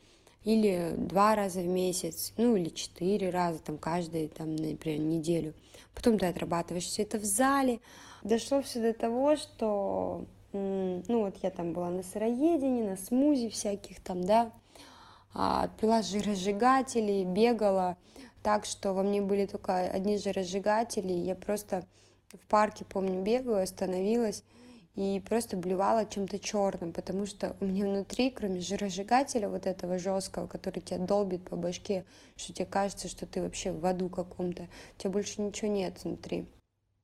или 0.43 0.93
два 0.95 1.35
раза 1.35 1.61
в 1.61 1.65
месяц, 1.65 2.33
ну, 2.37 2.55
или 2.55 2.69
четыре 2.69 3.31
раза, 3.31 3.59
там, 3.59 3.79
каждый, 3.79 4.27
там, 4.27 4.55
например, 4.55 4.99
неделю. 4.99 5.53
Потом 5.95 6.19
ты 6.19 6.27
отрабатываешь 6.27 6.85
все 6.85 7.01
это 7.01 7.17
в 7.17 7.25
зале. 7.25 7.79
Дошло 8.23 8.61
все 8.61 8.79
до 8.79 8.93
того, 8.93 9.35
что, 9.35 10.25
ну, 10.53 11.03
вот 11.07 11.37
я 11.41 11.49
там 11.49 11.73
была 11.73 11.89
на 11.89 12.03
сыроедении, 12.03 12.83
на 12.83 12.95
смузи 12.95 13.49
всяких 13.49 13.99
там, 14.01 14.23
да, 14.23 14.51
а, 15.33 15.69
пила 15.81 16.03
жиросжигатели, 16.03 17.23
бегала, 17.23 17.97
так 18.43 18.65
что 18.65 18.93
во 18.93 19.01
мне 19.01 19.21
были 19.21 19.47
только 19.47 19.79
одни 19.79 20.17
жиросжигатели, 20.17 21.11
я 21.11 21.35
просто 21.35 21.85
в 22.37 22.47
парке, 22.47 22.85
помню, 22.85 23.21
бегаю, 23.21 23.63
остановилась, 23.63 24.43
и 24.95 25.21
просто 25.27 25.57
блевала 25.57 26.05
чем-то 26.05 26.39
черным, 26.39 26.93
потому 26.93 27.25
что 27.25 27.55
у 27.59 27.65
меня 27.65 27.85
внутри, 27.85 28.29
кроме 28.29 28.61
жиросжигателя 28.61 29.49
вот 29.49 29.65
этого 29.65 29.97
жесткого, 29.97 30.47
который 30.47 30.79
тебя 30.79 30.99
долбит 30.99 31.43
по 31.49 31.57
башке, 31.57 32.05
что 32.37 32.53
тебе 32.53 32.65
кажется, 32.65 33.09
что 33.09 33.25
ты 33.25 33.41
вообще 33.41 33.71
в 33.71 33.85
аду 33.85 34.09
каком-то, 34.09 34.63
у 34.63 34.99
тебя 34.99 35.09
больше 35.09 35.41
ничего 35.41 35.69
нет 35.69 36.01
внутри. 36.03 36.47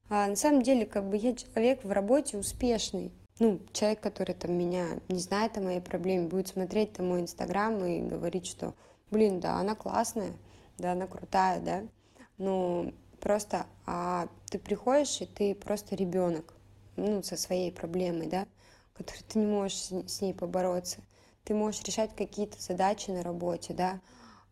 А 0.09 0.27
на 0.27 0.35
самом 0.35 0.61
деле, 0.61 0.85
как 0.85 1.09
бы 1.09 1.17
я 1.17 1.35
человек 1.35 1.83
в 1.83 1.91
работе 1.91 2.37
успешный, 2.37 3.11
ну, 3.39 3.59
человек, 3.73 3.99
который 3.99 4.35
там 4.35 4.53
меня 4.53 4.85
не 5.09 5.19
знает 5.19 5.57
о 5.57 5.61
моей 5.61 5.81
проблеме, 5.81 6.27
будет 6.27 6.47
смотреть 6.47 6.93
там 6.93 7.07
мой 7.07 7.21
инстаграм 7.21 7.83
и 7.83 8.01
говорить, 8.01 8.45
что, 8.45 8.73
блин, 9.09 9.39
да, 9.39 9.55
она 9.55 9.75
классная, 9.75 10.31
да, 10.77 10.93
она 10.93 11.07
крутая, 11.07 11.59
да, 11.59 11.83
ну, 12.37 12.93
просто, 13.21 13.65
а 13.85 14.27
ты 14.49 14.59
приходишь, 14.59 15.21
и 15.21 15.25
ты 15.25 15.55
просто 15.55 15.95
ребенок, 15.95 16.53
ну, 16.97 17.23
со 17.23 17.37
своей 17.37 17.71
проблемой, 17.71 18.27
да, 18.27 18.47
которой 18.93 19.23
ты 19.27 19.39
не 19.39 19.45
можешь 19.45 19.77
с 19.77 20.21
ней 20.21 20.33
побороться. 20.33 20.97
Ты 21.45 21.53
можешь 21.53 21.83
решать 21.83 22.15
какие-то 22.15 22.61
задачи 22.61 23.11
на 23.11 23.23
работе, 23.23 23.73
да, 23.73 24.01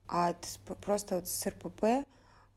а 0.08 0.34
просто 0.82 1.16
вот 1.16 1.28
с 1.28 1.46
РПП, 1.46 2.08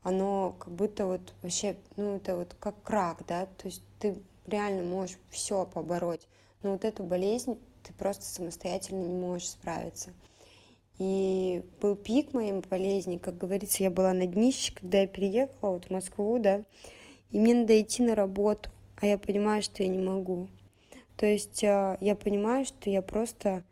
оно 0.01 0.55
как 0.57 0.73
будто 0.73 1.05
вот 1.05 1.33
вообще, 1.41 1.77
ну, 1.97 2.15
это 2.17 2.35
вот 2.35 2.55
как 2.59 2.81
крак, 2.83 3.25
да, 3.27 3.45
то 3.45 3.67
есть 3.67 3.83
ты 3.99 4.15
реально 4.47 4.83
можешь 4.83 5.17
все 5.29 5.65
побороть, 5.65 6.27
но 6.61 6.71
вот 6.71 6.85
эту 6.85 7.03
болезнь 7.03 7.59
ты 7.83 7.93
просто 7.93 8.23
самостоятельно 8.23 9.03
не 9.03 9.13
можешь 9.13 9.49
справиться. 9.49 10.11
И 10.99 11.63
был 11.81 11.95
пик 11.95 12.33
моей 12.33 12.53
болезни, 12.69 13.17
как 13.17 13.37
говорится, 13.37 13.83
я 13.83 13.89
была 13.89 14.13
на 14.13 14.27
днище, 14.27 14.73
когда 14.73 14.99
я 15.01 15.07
переехала 15.07 15.71
вот 15.71 15.85
в 15.85 15.89
Москву, 15.89 16.37
да, 16.39 16.63
и 17.31 17.39
мне 17.39 17.55
надо 17.55 17.81
идти 17.81 18.03
на 18.03 18.15
работу 18.15 18.69
а 19.03 19.05
я 19.05 19.17
понимаю, 19.17 19.61
что 19.61 19.83
я 19.83 19.89
не 19.89 19.99
могу. 19.99 20.47
То 21.17 21.25
есть 21.25 21.61
а, 21.65 21.97
я 21.99 22.15
понимаю, 22.15 22.65
что 22.65 22.89
я 22.89 23.01
просто 23.01 23.65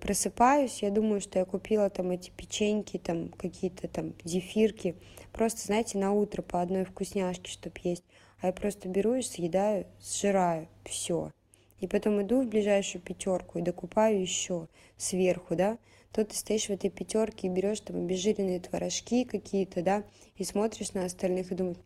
просыпаюсь, 0.00 0.82
я 0.82 0.90
думаю, 0.90 1.20
что 1.20 1.38
я 1.38 1.44
купила 1.44 1.88
там 1.88 2.10
эти 2.10 2.30
печеньки, 2.30 2.98
там 2.98 3.28
какие-то 3.28 3.86
там 3.86 4.14
зефирки, 4.24 4.96
просто, 5.30 5.64
знаете, 5.64 5.98
на 5.98 6.12
утро 6.12 6.42
по 6.42 6.60
одной 6.60 6.84
вкусняшке, 6.84 7.52
чтобы 7.52 7.76
есть. 7.84 8.02
А 8.40 8.48
я 8.48 8.52
просто 8.52 8.88
беру 8.88 9.14
и 9.14 9.22
съедаю, 9.22 9.86
сжираю, 10.00 10.66
все. 10.84 11.30
И 11.78 11.86
потом 11.86 12.20
иду 12.20 12.42
в 12.42 12.48
ближайшую 12.48 13.00
пятерку 13.00 13.60
и 13.60 13.62
докупаю 13.62 14.20
еще 14.20 14.66
сверху, 14.96 15.54
да. 15.54 15.78
То 16.12 16.24
ты 16.24 16.36
стоишь 16.36 16.66
в 16.66 16.70
этой 16.70 16.90
пятерке 16.90 17.46
и 17.46 17.50
берешь 17.50 17.80
там 17.80 17.96
обезжиренные 17.96 18.60
творожки 18.60 19.24
какие-то, 19.24 19.82
да, 19.82 20.04
и 20.36 20.44
смотришь 20.44 20.92
на 20.92 21.04
остальных 21.04 21.50
и 21.50 21.54
думаешь, 21.54 21.78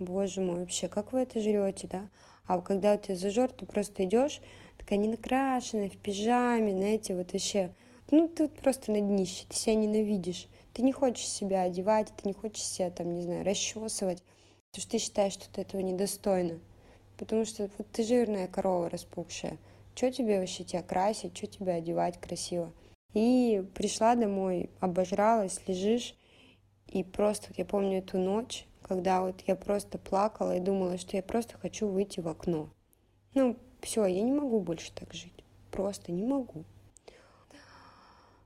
Боже 0.00 0.40
мой, 0.40 0.60
вообще, 0.60 0.88
как 0.88 1.12
вы 1.12 1.20
это 1.20 1.40
жрете, 1.40 1.86
да? 1.86 2.08
А 2.46 2.60
когда 2.60 2.94
у 2.94 2.98
тебя 2.98 3.14
зажор, 3.14 3.52
ты 3.52 3.66
просто 3.66 4.04
идешь, 4.04 4.40
такая 4.78 4.98
не 4.98 5.08
накрашенная, 5.08 5.90
в 5.90 5.96
пижаме, 5.98 6.72
знаете, 6.72 7.14
вот 7.14 7.32
вообще, 7.32 7.70
ну, 8.10 8.26
ты 8.26 8.44
вот 8.44 8.54
просто 8.54 8.90
на 8.90 9.00
днище, 9.00 9.44
ты 9.48 9.54
себя 9.54 9.74
ненавидишь. 9.76 10.48
Ты 10.72 10.82
не 10.82 10.92
хочешь 10.92 11.28
себя 11.28 11.62
одевать, 11.62 12.08
ты 12.16 12.28
не 12.28 12.32
хочешь 12.32 12.64
себя, 12.64 12.90
там, 12.90 13.14
не 13.14 13.22
знаю, 13.22 13.44
расчесывать, 13.44 14.22
потому 14.70 14.82
что 14.82 14.90
ты 14.90 14.98
считаешь, 14.98 15.34
что 15.34 15.48
ты 15.52 15.60
этого 15.60 15.80
недостойна. 15.80 16.58
Потому 17.18 17.44
что 17.44 17.70
вот 17.76 17.86
ты 17.92 18.02
жирная 18.02 18.48
корова 18.48 18.88
распухшая. 18.88 19.58
Что 19.94 20.10
тебе 20.10 20.40
вообще 20.40 20.64
тебя 20.64 20.82
красить, 20.82 21.36
что 21.36 21.46
тебя 21.46 21.74
одевать 21.74 22.18
красиво? 22.18 22.72
И 23.12 23.64
пришла 23.74 24.14
домой, 24.14 24.70
обожралась, 24.80 25.60
лежишь, 25.66 26.14
и 26.86 27.04
просто, 27.04 27.52
я 27.56 27.64
помню 27.64 27.98
эту 27.98 28.18
ночь, 28.18 28.66
когда 28.82 29.22
вот 29.22 29.42
я 29.46 29.54
просто 29.54 29.98
плакала 29.98 30.56
и 30.56 30.60
думала, 30.60 30.98
что 30.98 31.16
я 31.16 31.22
просто 31.22 31.56
хочу 31.58 31.88
выйти 31.88 32.20
в 32.20 32.28
окно. 32.28 32.70
Ну, 33.34 33.56
все, 33.80 34.06
я 34.06 34.22
не 34.22 34.32
могу 34.32 34.60
больше 34.60 34.92
так 34.92 35.14
жить. 35.14 35.44
Просто 35.70 36.10
не 36.10 36.24
могу. 36.24 36.64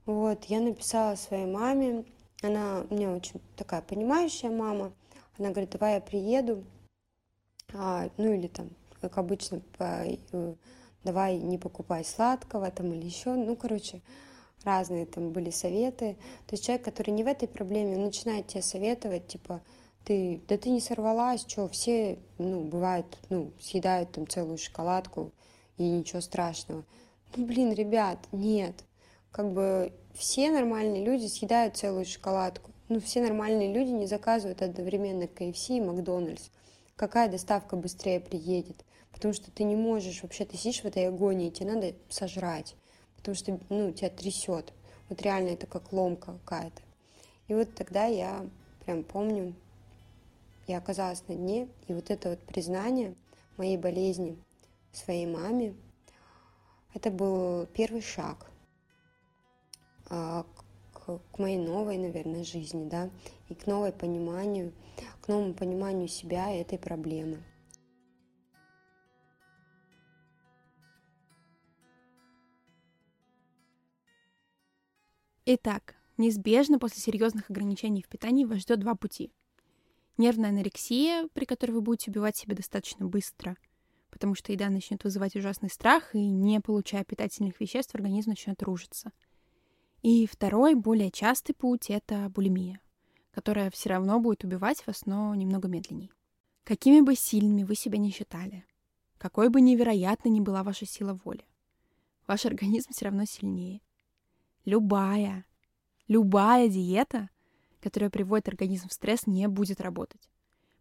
Вот, 0.04 0.44
я 0.44 0.60
написала 0.60 1.14
своей 1.14 1.46
маме. 1.46 2.04
Она 2.42 2.84
у 2.90 2.94
меня 2.94 3.12
очень 3.12 3.40
такая 3.56 3.80
понимающая 3.80 4.50
мама. 4.50 4.92
Она 5.38 5.50
говорит, 5.50 5.70
давай 5.70 5.94
я 5.94 6.00
приеду. 6.00 6.64
А, 7.72 8.10
ну 8.18 8.34
или 8.34 8.48
там, 8.48 8.68
как 9.00 9.16
обычно, 9.16 9.62
э, 9.78 10.54
давай 11.02 11.38
не 11.38 11.56
покупай 11.56 12.04
сладкого 12.04 12.70
там 12.70 12.92
или 12.92 13.06
еще. 13.06 13.34
Ну, 13.34 13.56
короче, 13.56 14.02
разные 14.64 15.06
там 15.06 15.30
были 15.30 15.50
советы. 15.50 16.16
То 16.46 16.54
есть 16.54 16.64
человек, 16.64 16.84
который 16.84 17.10
не 17.10 17.24
в 17.24 17.28
этой 17.28 17.48
проблеме, 17.48 17.96
он 17.96 18.04
начинает 18.04 18.46
тебе 18.46 18.62
советовать, 18.62 19.26
типа, 19.26 19.62
ты, 20.04 20.40
да 20.48 20.58
ты 20.58 20.70
не 20.70 20.80
сорвалась, 20.80 21.44
что, 21.46 21.68
все, 21.68 22.18
ну, 22.38 22.62
бывает, 22.62 23.06
ну, 23.30 23.52
съедают 23.60 24.12
там 24.12 24.28
целую 24.28 24.58
шоколадку, 24.58 25.32
и 25.78 25.82
ничего 25.82 26.20
страшного. 26.20 26.84
Ну, 27.36 27.46
блин, 27.46 27.72
ребят, 27.72 28.18
нет. 28.32 28.74
Как 29.32 29.52
бы 29.52 29.92
все 30.14 30.50
нормальные 30.50 31.04
люди 31.04 31.26
съедают 31.26 31.76
целую 31.76 32.04
шоколадку. 32.04 32.70
Ну, 32.88 33.00
все 33.00 33.20
нормальные 33.22 33.72
люди 33.72 33.90
не 33.90 34.06
заказывают 34.06 34.62
одновременно 34.62 35.24
KFC 35.24 35.78
и 35.78 35.80
Макдональдс. 35.80 36.50
Какая 36.96 37.28
доставка 37.28 37.76
быстрее 37.76 38.20
приедет? 38.20 38.84
Потому 39.10 39.34
что 39.34 39.50
ты 39.50 39.64
не 39.64 39.74
можешь, 39.74 40.22
вообще 40.22 40.44
ты 40.44 40.56
сидишь 40.56 40.82
в 40.82 40.84
этой 40.84 41.08
агонии, 41.08 41.50
тебе 41.50 41.72
надо 41.72 41.94
сожрать. 42.08 42.76
Потому 43.24 43.36
что, 43.36 43.58
ну, 43.70 43.90
тебя 43.90 44.10
трясет. 44.10 44.74
Вот 45.08 45.22
реально 45.22 45.48
это 45.48 45.66
как 45.66 45.94
ломка 45.94 46.38
какая-то. 46.44 46.82
И 47.48 47.54
вот 47.54 47.74
тогда 47.74 48.04
я 48.04 48.46
прям 48.84 49.02
помню, 49.02 49.54
я 50.66 50.76
оказалась 50.76 51.26
на 51.26 51.34
дне, 51.34 51.66
и 51.88 51.94
вот 51.94 52.10
это 52.10 52.28
вот 52.28 52.40
признание 52.40 53.14
моей 53.56 53.78
болезни 53.78 54.36
своей 54.92 55.24
маме, 55.24 55.74
это 56.92 57.10
был 57.10 57.64
первый 57.68 58.02
шаг 58.02 58.50
а, 60.10 60.44
к, 60.92 61.18
к 61.32 61.38
моей 61.38 61.56
новой, 61.56 61.96
наверное, 61.96 62.44
жизни, 62.44 62.86
да, 62.90 63.08
и 63.48 63.54
к 63.54 63.66
новой 63.66 63.92
пониманию, 63.92 64.74
к 65.22 65.28
новому 65.28 65.54
пониманию 65.54 66.08
себя 66.08 66.52
и 66.52 66.60
этой 66.60 66.78
проблемы. 66.78 67.42
Итак, 75.46 75.94
неизбежно 76.16 76.78
после 76.78 77.02
серьезных 77.02 77.50
ограничений 77.50 78.02
в 78.02 78.08
питании 78.08 78.46
вас 78.46 78.60
ждет 78.60 78.80
два 78.80 78.94
пути. 78.94 79.30
Нервная 80.16 80.48
анорексия, 80.48 81.28
при 81.34 81.44
которой 81.44 81.72
вы 81.72 81.82
будете 81.82 82.10
убивать 82.10 82.34
себя 82.34 82.56
достаточно 82.56 83.04
быстро, 83.04 83.58
потому 84.10 84.34
что 84.34 84.52
еда 84.52 84.70
начнет 84.70 85.04
вызывать 85.04 85.36
ужасный 85.36 85.68
страх, 85.68 86.14
и 86.14 86.18
не 86.18 86.60
получая 86.60 87.04
питательных 87.04 87.60
веществ, 87.60 87.94
организм 87.94 88.30
начнет 88.30 88.62
рушиться. 88.62 89.12
И 90.00 90.26
второй, 90.26 90.74
более 90.74 91.10
частый 91.10 91.54
путь— 91.54 91.86
это 91.90 92.30
булимия, 92.30 92.80
которая 93.30 93.70
все 93.70 93.90
равно 93.90 94.20
будет 94.20 94.44
убивать 94.44 94.86
вас, 94.86 95.04
но 95.04 95.34
немного 95.34 95.68
медленней. 95.68 96.10
Какими 96.62 97.02
бы 97.02 97.16
сильными 97.16 97.64
вы 97.64 97.74
себя 97.74 97.98
не 97.98 98.10
считали, 98.10 98.64
какой 99.18 99.50
бы 99.50 99.60
невероятной 99.60 100.30
ни 100.30 100.40
была 100.40 100.62
ваша 100.62 100.86
сила 100.86 101.20
воли, 101.22 101.44
ваш 102.26 102.46
организм 102.46 102.92
все 102.92 103.04
равно 103.04 103.26
сильнее— 103.26 103.82
любая, 104.64 105.44
любая 106.08 106.68
диета, 106.68 107.30
которая 107.80 108.10
приводит 108.10 108.48
организм 108.48 108.88
в 108.88 108.92
стресс, 108.92 109.26
не 109.26 109.46
будет 109.48 109.80
работать. 109.80 110.30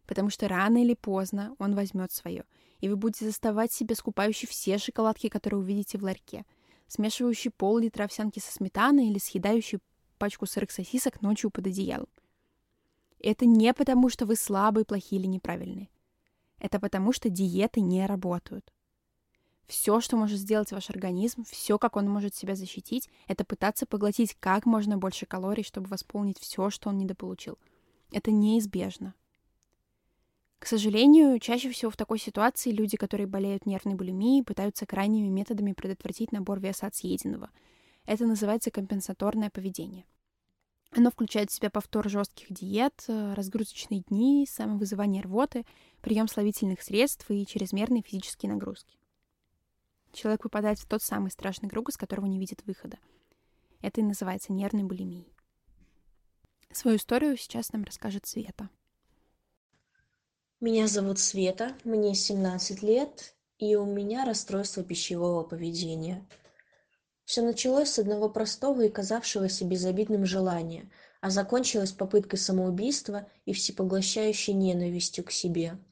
Потому 0.06 0.30
что 0.30 0.48
рано 0.48 0.82
или 0.82 0.94
поздно 0.94 1.54
он 1.58 1.74
возьмет 1.74 2.12
свое, 2.12 2.44
и 2.80 2.88
вы 2.88 2.96
будете 2.96 3.24
заставать 3.24 3.72
себя 3.72 3.94
скупающей 3.94 4.46
все 4.46 4.78
шоколадки, 4.78 5.28
которые 5.28 5.60
увидите 5.60 5.98
в 5.98 6.02
ларьке, 6.02 6.44
смешивающий 6.86 7.50
пол-литра 7.50 8.04
овсянки 8.04 8.38
со 8.38 8.52
сметаной 8.52 9.08
или 9.08 9.18
съедающий 9.18 9.78
пачку 10.18 10.46
сырых 10.46 10.70
сосисок 10.70 11.22
ночью 11.22 11.50
под 11.50 11.66
одеялом. 11.66 12.08
Это 13.18 13.46
не 13.46 13.72
потому, 13.72 14.10
что 14.10 14.26
вы 14.26 14.36
слабые, 14.36 14.84
плохие 14.84 15.20
или 15.20 15.26
неправильные. 15.26 15.88
Это 16.58 16.78
потому, 16.78 17.12
что 17.12 17.30
диеты 17.30 17.80
не 17.80 18.04
работают. 18.06 18.70
Все, 19.66 20.00
что 20.00 20.16
может 20.16 20.38
сделать 20.38 20.72
ваш 20.72 20.90
организм, 20.90 21.44
все, 21.44 21.78
как 21.78 21.96
он 21.96 22.08
может 22.08 22.34
себя 22.34 22.54
защитить, 22.54 23.08
это 23.26 23.44
пытаться 23.44 23.86
поглотить 23.86 24.36
как 24.38 24.66
можно 24.66 24.98
больше 24.98 25.24
калорий, 25.24 25.64
чтобы 25.64 25.88
восполнить 25.88 26.38
все, 26.38 26.68
что 26.68 26.90
он 26.90 26.98
недополучил. 26.98 27.58
Это 28.12 28.30
неизбежно. 28.30 29.14
К 30.58 30.66
сожалению, 30.66 31.38
чаще 31.40 31.70
всего 31.70 31.90
в 31.90 31.96
такой 31.96 32.18
ситуации 32.18 32.70
люди, 32.70 32.96
которые 32.96 33.26
болеют 33.26 33.66
нервной 33.66 33.94
булимией, 33.94 34.44
пытаются 34.44 34.86
крайними 34.86 35.28
методами 35.28 35.72
предотвратить 35.72 36.32
набор 36.32 36.60
веса 36.60 36.86
от 36.86 36.94
съеденного. 36.94 37.50
Это 38.06 38.26
называется 38.26 38.70
компенсаторное 38.70 39.50
поведение. 39.50 40.04
Оно 40.90 41.10
включает 41.10 41.50
в 41.50 41.54
себя 41.54 41.70
повтор 41.70 42.08
жестких 42.08 42.52
диет, 42.52 43.04
разгрузочные 43.08 44.02
дни, 44.08 44.46
самовызывание 44.48 45.22
рвоты, 45.22 45.64
прием 46.02 46.28
слабительных 46.28 46.82
средств 46.82 47.30
и 47.30 47.46
чрезмерные 47.46 48.02
физические 48.02 48.52
нагрузки 48.52 48.96
человек 50.14 50.42
попадает 50.42 50.78
в 50.78 50.86
тот 50.86 51.02
самый 51.02 51.30
страшный 51.30 51.68
круг, 51.68 51.88
из 51.88 51.96
которого 51.96 52.26
не 52.26 52.38
видит 52.38 52.64
выхода. 52.64 52.98
Это 53.82 54.00
и 54.00 54.04
называется 54.04 54.52
нервной 54.52 54.84
булимией. 54.84 55.28
Свою 56.72 56.96
историю 56.96 57.36
сейчас 57.36 57.72
нам 57.72 57.84
расскажет 57.84 58.26
Света. 58.26 58.68
Меня 60.60 60.86
зовут 60.86 61.18
Света, 61.18 61.76
мне 61.84 62.14
17 62.14 62.82
лет, 62.82 63.34
и 63.58 63.76
у 63.76 63.84
меня 63.84 64.24
расстройство 64.24 64.82
пищевого 64.82 65.44
поведения. 65.44 66.26
Все 67.24 67.42
началось 67.42 67.90
с 67.90 67.98
одного 67.98 68.28
простого 68.28 68.82
и 68.82 68.90
казавшегося 68.90 69.64
безобидным 69.64 70.24
желания, 70.24 70.90
а 71.20 71.30
закончилось 71.30 71.92
попыткой 71.92 72.38
самоубийства 72.38 73.28
и 73.44 73.52
всепоглощающей 73.52 74.52
ненавистью 74.52 75.24
к 75.24 75.30
себе– 75.30 75.78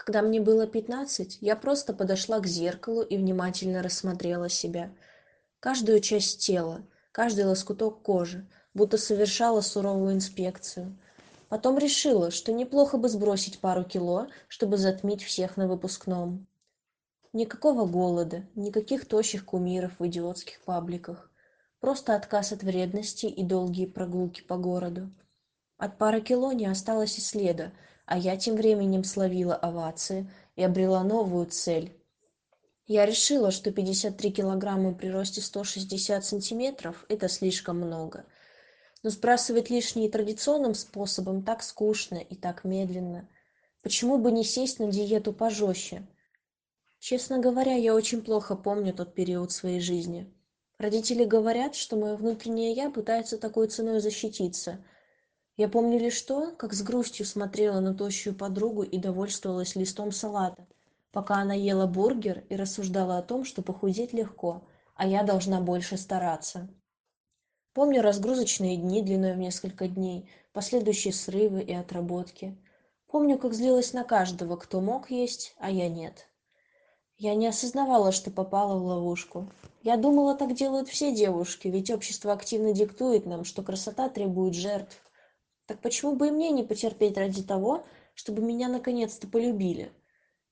когда 0.00 0.22
мне 0.22 0.40
было 0.40 0.66
пятнадцать, 0.66 1.36
я 1.42 1.54
просто 1.56 1.92
подошла 1.92 2.40
к 2.40 2.46
зеркалу 2.46 3.02
и 3.02 3.18
внимательно 3.18 3.82
рассмотрела 3.82 4.48
себя. 4.48 4.90
Каждую 5.60 6.00
часть 6.00 6.40
тела, 6.40 6.86
каждый 7.12 7.44
лоскуток 7.44 8.00
кожи, 8.00 8.48
будто 8.72 8.96
совершала 8.96 9.60
суровую 9.60 10.14
инспекцию. 10.14 10.98
Потом 11.50 11.76
решила, 11.76 12.30
что 12.30 12.50
неплохо 12.50 12.96
бы 12.96 13.10
сбросить 13.10 13.58
пару 13.58 13.84
кило, 13.84 14.28
чтобы 14.48 14.78
затмить 14.78 15.22
всех 15.22 15.58
на 15.58 15.68
выпускном. 15.68 16.46
Никакого 17.34 17.84
голода, 17.84 18.46
никаких 18.54 19.06
тощих 19.06 19.44
кумиров 19.44 19.92
в 19.98 20.06
идиотских 20.06 20.62
пабликах. 20.62 21.30
Просто 21.78 22.14
отказ 22.14 22.52
от 22.52 22.62
вредности 22.62 23.26
и 23.26 23.44
долгие 23.44 23.84
прогулки 23.84 24.40
по 24.40 24.56
городу. 24.56 25.10
От 25.76 25.98
пары 25.98 26.22
кило 26.22 26.52
не 26.52 26.64
осталось 26.64 27.18
и 27.18 27.20
следа, 27.20 27.72
а 28.10 28.18
я 28.18 28.36
тем 28.36 28.56
временем 28.56 29.04
словила 29.04 29.54
овации 29.54 30.28
и 30.56 30.64
обрела 30.64 31.04
новую 31.04 31.46
цель. 31.46 31.96
Я 32.88 33.06
решила, 33.06 33.52
что 33.52 33.70
53 33.70 34.32
килограмма 34.32 34.92
при 34.94 35.06
росте 35.06 35.40
160 35.40 36.24
сантиметров– 36.24 37.04
это 37.08 37.28
слишком 37.28 37.76
много. 37.76 38.24
Но 39.04 39.10
сбрасывать 39.10 39.70
лишние 39.70 40.10
традиционным 40.10 40.74
способом 40.74 41.44
так 41.44 41.62
скучно 41.62 42.16
и 42.16 42.34
так 42.34 42.64
медленно. 42.64 43.28
Почему 43.80 44.18
бы 44.18 44.32
не 44.32 44.42
сесть 44.42 44.80
на 44.80 44.90
диету 44.90 45.32
пожестче? 45.32 46.04
Честно 46.98 47.38
говоря, 47.38 47.76
я 47.76 47.94
очень 47.94 48.22
плохо 48.22 48.56
помню 48.56 48.92
тот 48.92 49.14
период 49.14 49.52
своей 49.52 49.78
жизни. 49.78 50.34
Родители 50.78 51.24
говорят, 51.24 51.76
что 51.76 51.94
мое 51.94 52.16
внутреннее 52.16 52.72
«я» 52.72 52.90
пытается 52.90 53.38
такой 53.38 53.68
ценой 53.68 54.00
защититься– 54.00 54.84
я 55.56 55.68
помню 55.68 55.98
лишь 55.98 56.20
то, 56.22 56.52
как 56.56 56.72
с 56.72 56.82
грустью 56.82 57.26
смотрела 57.26 57.80
на 57.80 57.94
тощую 57.94 58.34
подругу 58.34 58.82
и 58.82 58.98
довольствовалась 58.98 59.76
листом 59.76 60.12
салата, 60.12 60.66
пока 61.12 61.36
она 61.36 61.54
ела 61.54 61.86
бургер 61.86 62.44
и 62.48 62.56
рассуждала 62.56 63.18
о 63.18 63.22
том, 63.22 63.44
что 63.44 63.62
похудеть 63.62 64.12
легко, 64.12 64.62
а 64.94 65.06
я 65.06 65.22
должна 65.22 65.60
больше 65.60 65.96
стараться. 65.96 66.68
Помню 67.72 68.02
разгрузочные 68.02 68.76
дни 68.76 69.00
длиной 69.00 69.34
в 69.34 69.38
несколько 69.38 69.86
дней, 69.86 70.28
последующие 70.52 71.12
срывы 71.12 71.62
и 71.62 71.72
отработки. 71.72 72.58
Помню, 73.06 73.38
как 73.38 73.54
злилась 73.54 73.92
на 73.92 74.04
каждого, 74.04 74.56
кто 74.56 74.80
мог 74.80 75.10
есть, 75.10 75.54
а 75.58 75.70
я 75.70 75.88
нет. 75.88 76.26
Я 77.16 77.34
не 77.34 77.46
осознавала, 77.46 78.12
что 78.12 78.30
попала 78.30 78.78
в 78.78 78.84
ловушку. 78.84 79.52
Я 79.82 79.96
думала, 79.96 80.34
так 80.34 80.54
делают 80.54 80.88
все 80.88 81.14
девушки, 81.14 81.68
ведь 81.68 81.90
общество 81.90 82.32
активно 82.32 82.72
диктует 82.72 83.26
нам, 83.26 83.44
что 83.44 83.62
красота 83.62 84.08
требует 84.08 84.54
жертв. 84.54 85.00
Так 85.70 85.78
почему 85.82 86.16
бы 86.16 86.26
и 86.26 86.30
мне 86.32 86.50
не 86.50 86.64
потерпеть 86.64 87.16
ради 87.16 87.44
того, 87.44 87.84
чтобы 88.14 88.42
меня 88.42 88.66
наконец-то 88.66 89.28
полюбили? 89.28 89.92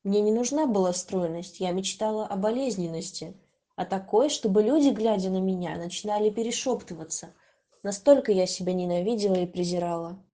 Мне 0.05 0.21
не 0.21 0.31
нужна 0.31 0.65
была 0.69 0.93
стройность, 0.93 1.59
я 1.59 1.73
мечтала 1.73 2.25
о 2.25 2.37
болезненности, 2.37 3.37
о 3.75 3.85
такой, 3.85 4.29
чтобы 4.29 4.63
люди, 4.63 4.91
глядя 4.91 5.31
на 5.31 5.41
меня, 5.41 5.77
начинали 5.77 6.31
перешептываться. 6.31 7.35
Настолько 7.83 8.31
я 8.31 8.47
себя 8.47 8.73
ненавидела 8.73 9.35
и 9.35 9.47
презирала. 9.47 10.25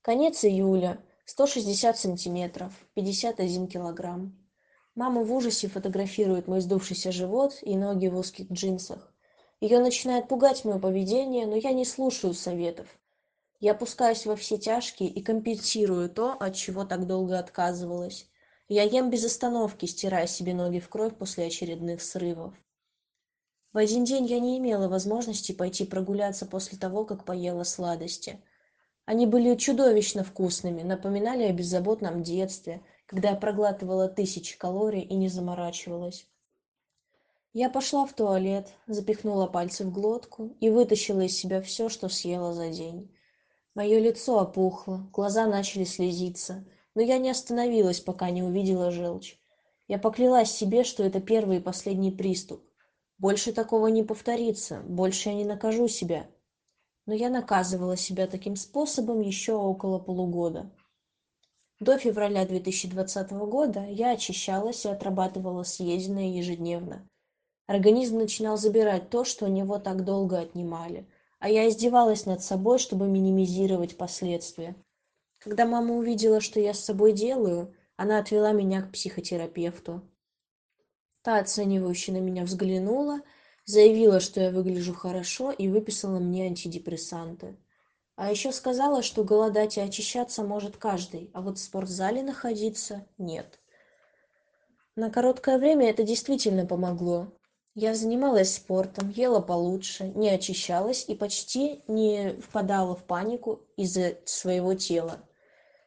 Конец 0.00 0.44
июля, 0.44 0.98
160 1.26 1.96
сантиметров, 1.96 2.72
51 2.94 3.68
килограмм. 3.68 4.36
Мама 4.96 5.22
в 5.22 5.32
ужасе 5.32 5.68
фотографирует 5.68 6.48
мой 6.48 6.62
сдувшийся 6.62 7.12
живот 7.12 7.60
и 7.62 7.76
ноги 7.76 8.08
в 8.08 8.18
узких 8.18 8.50
джинсах. 8.50 9.14
Ее 9.60 9.78
начинает 9.78 10.26
пугать 10.26 10.64
мое 10.64 10.80
поведение, 10.80 11.46
но 11.46 11.54
я 11.54 11.70
не 11.70 11.84
слушаю 11.84 12.34
советов. 12.34 12.88
Я 13.62 13.72
опускаюсь 13.72 14.26
во 14.26 14.34
все 14.34 14.58
тяжкие 14.58 15.08
и 15.08 15.22
компенсирую 15.22 16.10
то, 16.10 16.32
от 16.32 16.56
чего 16.56 16.84
так 16.84 17.06
долго 17.06 17.38
отказывалась. 17.38 18.26
Я 18.66 18.82
ем 18.82 19.08
без 19.08 19.24
остановки, 19.24 19.86
стирая 19.86 20.26
себе 20.26 20.52
ноги 20.52 20.80
в 20.80 20.88
кровь 20.88 21.16
после 21.16 21.46
очередных 21.46 22.02
срывов. 22.02 22.54
В 23.72 23.78
один 23.78 24.02
день 24.02 24.26
я 24.26 24.40
не 24.40 24.58
имела 24.58 24.88
возможности 24.88 25.52
пойти 25.52 25.84
прогуляться 25.84 26.44
после 26.44 26.76
того, 26.76 27.04
как 27.04 27.24
поела 27.24 27.62
сладости. 27.62 28.42
Они 29.04 29.26
были 29.26 29.54
чудовищно 29.54 30.24
вкусными, 30.24 30.82
напоминали 30.82 31.44
о 31.44 31.52
беззаботном 31.52 32.24
детстве, 32.24 32.82
когда 33.06 33.30
я 33.30 33.36
проглатывала 33.36 34.08
тысячи 34.08 34.58
калорий 34.58 35.02
и 35.02 35.14
не 35.14 35.28
заморачивалась. 35.28 36.26
Я 37.52 37.70
пошла 37.70 38.06
в 38.06 38.12
туалет, 38.12 38.72
запихнула 38.88 39.46
пальцы 39.46 39.84
в 39.84 39.92
глотку 39.92 40.56
и 40.58 40.68
вытащила 40.68 41.20
из 41.20 41.38
себя 41.38 41.62
все, 41.62 41.88
что 41.88 42.08
съела 42.08 42.52
за 42.54 42.68
день. 42.68 43.08
Мое 43.74 43.98
лицо 43.98 44.38
опухло, 44.38 45.08
глаза 45.12 45.46
начали 45.46 45.84
слезиться, 45.84 46.64
но 46.94 47.00
я 47.00 47.16
не 47.16 47.30
остановилась, 47.30 48.00
пока 48.00 48.28
не 48.30 48.42
увидела 48.42 48.90
желчь. 48.90 49.38
Я 49.88 49.98
поклялась 49.98 50.50
себе, 50.50 50.84
что 50.84 51.02
это 51.02 51.20
первый 51.20 51.56
и 51.56 51.60
последний 51.60 52.10
приступ. 52.10 52.62
Больше 53.16 53.52
такого 53.52 53.86
не 53.86 54.02
повторится, 54.02 54.82
больше 54.86 55.30
я 55.30 55.34
не 55.34 55.44
накажу 55.44 55.88
себя. 55.88 56.26
Но 57.06 57.14
я 57.14 57.30
наказывала 57.30 57.96
себя 57.96 58.26
таким 58.26 58.56
способом 58.56 59.20
еще 59.20 59.54
около 59.54 59.98
полугода. 59.98 60.70
До 61.80 61.98
февраля 61.98 62.46
2020 62.46 63.30
года 63.32 63.84
я 63.86 64.10
очищалась 64.10 64.84
и 64.84 64.88
отрабатывала 64.88 65.62
съеденное 65.62 66.28
ежедневно. 66.28 67.08
Организм 67.66 68.18
начинал 68.18 68.56
забирать 68.56 69.08
то, 69.08 69.24
что 69.24 69.46
у 69.46 69.48
него 69.48 69.78
так 69.78 70.04
долго 70.04 70.38
отнимали, 70.38 71.08
а 71.42 71.48
я 71.48 71.68
издевалась 71.68 72.24
над 72.24 72.40
собой, 72.40 72.78
чтобы 72.78 73.08
минимизировать 73.08 73.96
последствия. 73.96 74.76
Когда 75.40 75.66
мама 75.66 75.96
увидела, 75.96 76.40
что 76.40 76.60
я 76.60 76.72
с 76.72 76.78
собой 76.78 77.12
делаю, 77.12 77.74
она 77.96 78.20
отвела 78.20 78.52
меня 78.52 78.80
к 78.80 78.92
психотерапевту. 78.92 80.02
Та 81.22 81.38
оценивающе 81.38 82.12
на 82.12 82.18
меня 82.18 82.44
взглянула, 82.44 83.22
заявила, 83.64 84.20
что 84.20 84.40
я 84.40 84.52
выгляжу 84.52 84.94
хорошо 84.94 85.50
и 85.50 85.66
выписала 85.66 86.20
мне 86.20 86.46
антидепрессанты. 86.46 87.56
А 88.14 88.30
еще 88.30 88.52
сказала, 88.52 89.02
что 89.02 89.24
голодать 89.24 89.78
и 89.78 89.80
очищаться 89.80 90.44
может 90.44 90.76
каждый, 90.76 91.28
а 91.34 91.40
вот 91.40 91.58
в 91.58 91.60
спортзале 91.60 92.22
находиться 92.22 93.04
нет. 93.18 93.58
На 94.94 95.10
короткое 95.10 95.58
время 95.58 95.90
это 95.90 96.04
действительно 96.04 96.66
помогло. 96.66 97.32
Я 97.74 97.94
занималась 97.94 98.56
спортом, 98.56 99.08
ела 99.08 99.40
получше, 99.40 100.12
не 100.14 100.28
очищалась 100.28 101.06
и 101.08 101.14
почти 101.14 101.82
не 101.88 102.34
впадала 102.34 102.94
в 102.94 103.04
панику 103.04 103.62
из-за 103.78 104.18
своего 104.26 104.74
тела. 104.74 105.26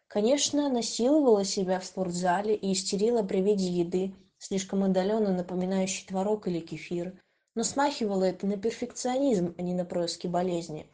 Конечно, 0.08 0.68
насиловала 0.68 1.46
себя 1.46 1.80
в 1.80 1.86
спортзале 1.86 2.56
и 2.56 2.74
истерила 2.74 3.22
при 3.22 3.40
виде 3.40 3.68
еды, 3.68 4.16
слишком 4.40 4.84
отдаленно 4.84 5.32
напоминающей 5.32 6.08
творог 6.08 6.48
или 6.48 6.60
кефир, 6.60 7.22
но 7.54 7.64
смахивало 7.64 8.24
это 8.24 8.48
на 8.48 8.58
перфекционизм, 8.58 9.54
а 9.56 9.62
не 9.62 9.76
на 9.76 9.86
происки 9.86 10.26
болезни. 10.26 10.90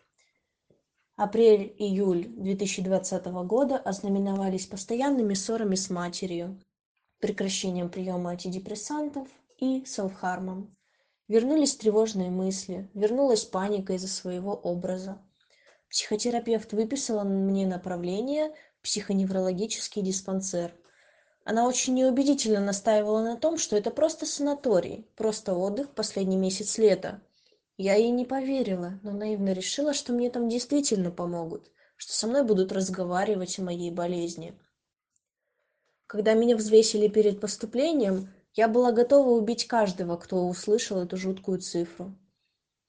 Апрель-июль 1.16 2.28
2020 2.28 3.26
года 3.46 3.78
ознаменовались 3.78 4.66
постоянными 4.66 5.36
ссорами 5.36 5.76
с 5.76 5.90
матерью, 5.90 6.60
прекращением 7.20 7.90
приема 7.90 8.32
антидепрессантов 8.32 9.30
и 9.58 9.86
селфхармом. 9.86 10.76
Вернулись 11.32 11.78
тревожные 11.78 12.30
мысли, 12.30 12.90
вернулась 12.94 13.46
паника 13.46 13.94
из-за 13.94 14.10
своего 14.10 14.54
образа. 14.54 15.18
Психотерапевт 15.90 16.74
выписала 16.74 17.24
мне 17.24 17.66
направление 17.66 18.54
психоневрологический 18.84 20.02
диспансер. 20.02 20.74
Она 21.46 21.70
очень 21.70 21.94
неубедительно 21.94 22.60
настаивала 22.60 23.22
на 23.22 23.38
том, 23.38 23.58
что 23.58 23.78
это 23.78 23.92
просто 23.92 24.26
санаторий, 24.26 25.08
просто 25.16 25.54
отдых 25.54 25.92
последний 25.92 26.36
месяц 26.36 26.78
лета. 26.78 27.22
Я 27.78 27.96
ей 27.96 28.12
не 28.12 28.26
поверила, 28.26 29.00
но 29.02 29.14
наивно 29.14 29.54
решила, 29.54 29.94
что 29.94 30.12
мне 30.12 30.30
там 30.30 30.50
действительно 30.50 31.12
помогут, 31.12 31.72
что 31.96 32.12
со 32.12 32.28
мной 32.28 32.44
будут 32.44 32.74
разговаривать 32.74 33.58
о 33.58 33.64
моей 33.64 33.90
болезни. 33.90 34.54
Когда 36.08 36.34
меня 36.34 36.58
взвесили 36.58 37.08
перед 37.08 37.40
поступлением, 37.40 38.28
я 38.54 38.68
была 38.68 38.92
готова 38.92 39.30
убить 39.30 39.68
каждого, 39.68 40.18
кто 40.18 40.48
услышал 40.48 41.00
эту 41.00 41.18
жуткую 41.18 41.60
цифру. 41.60 42.16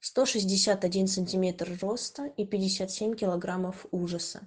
161 0.00 1.06
сантиметр 1.06 1.78
роста 1.80 2.26
и 2.36 2.44
57 2.44 3.14
килограммов 3.14 3.86
ужаса. 3.92 4.40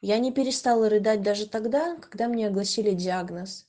Я 0.00 0.18
не 0.18 0.32
перестала 0.32 0.88
рыдать 0.88 1.22
даже 1.22 1.46
тогда, 1.46 1.96
когда 1.96 2.26
мне 2.26 2.48
огласили 2.48 2.92
диагноз. 2.92 3.68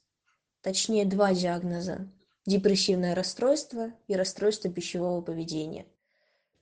Точнее, 0.61 1.05
два 1.05 1.33
диагноза. 1.33 2.11
Депрессивное 2.47 3.13
расстройство 3.13 3.93
и 4.07 4.15
расстройство 4.15 4.71
пищевого 4.71 5.21
поведения. 5.21 5.85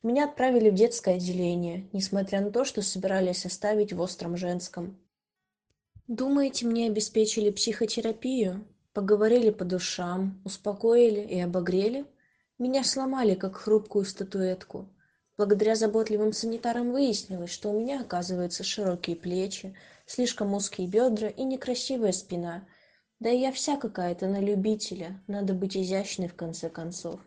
Меня 0.03 0.25
отправили 0.25 0.69
в 0.69 0.75
детское 0.75 1.15
отделение, 1.15 1.89
несмотря 1.93 2.41
на 2.41 2.51
то, 2.51 2.65
что 2.65 2.81
собирались 2.81 3.45
оставить 3.45 3.93
в 3.93 4.01
остром 4.01 4.35
женском. 4.35 4.99
Думаете, 6.07 6.65
мне 6.65 6.87
обеспечили 6.87 7.49
психотерапию? 7.49 8.65
Поговорили 8.93 9.51
по 9.51 9.65
душам, 9.65 10.41
успокоили 10.43 11.21
и 11.21 11.39
обогрели? 11.39 12.05
Меня 12.57 12.83
сломали, 12.83 13.35
как 13.35 13.55
хрупкую 13.57 14.03
статуэтку. 14.03 14.89
Благодаря 15.37 15.75
заботливым 15.75 16.33
санитарам 16.33 16.91
выяснилось, 16.91 17.51
что 17.51 17.69
у 17.69 17.79
меня, 17.79 18.01
оказывается, 18.01 18.63
широкие 18.63 19.15
плечи, 19.15 19.75
слишком 20.07 20.53
узкие 20.55 20.87
бедра 20.87 21.29
и 21.29 21.43
некрасивая 21.43 22.11
спина. 22.11 22.67
Да 23.19 23.29
и 23.29 23.39
я 23.39 23.51
вся 23.51 23.77
какая-то 23.77 24.27
на 24.27 24.39
любителя, 24.39 25.21
надо 25.27 25.53
быть 25.53 25.77
изящной 25.77 26.27
в 26.27 26.35
конце 26.35 26.67
концов. 26.67 27.19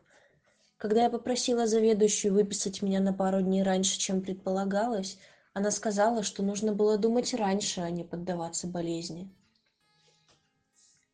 Когда 0.78 1.04
я 1.04 1.10
попросила 1.10 1.68
заведующую 1.68 2.34
выписать 2.34 2.82
меня 2.82 2.98
на 2.98 3.12
пару 3.12 3.40
дней 3.40 3.62
раньше, 3.62 3.98
чем 3.98 4.20
предполагалось, 4.20 5.16
она 5.54 5.70
сказала, 5.70 6.24
что 6.24 6.42
нужно 6.42 6.72
было 6.72 6.98
думать 6.98 7.32
раньше, 7.34 7.82
а 7.82 7.90
не 7.90 8.02
поддаваться 8.02 8.66
болезни. 8.66 9.30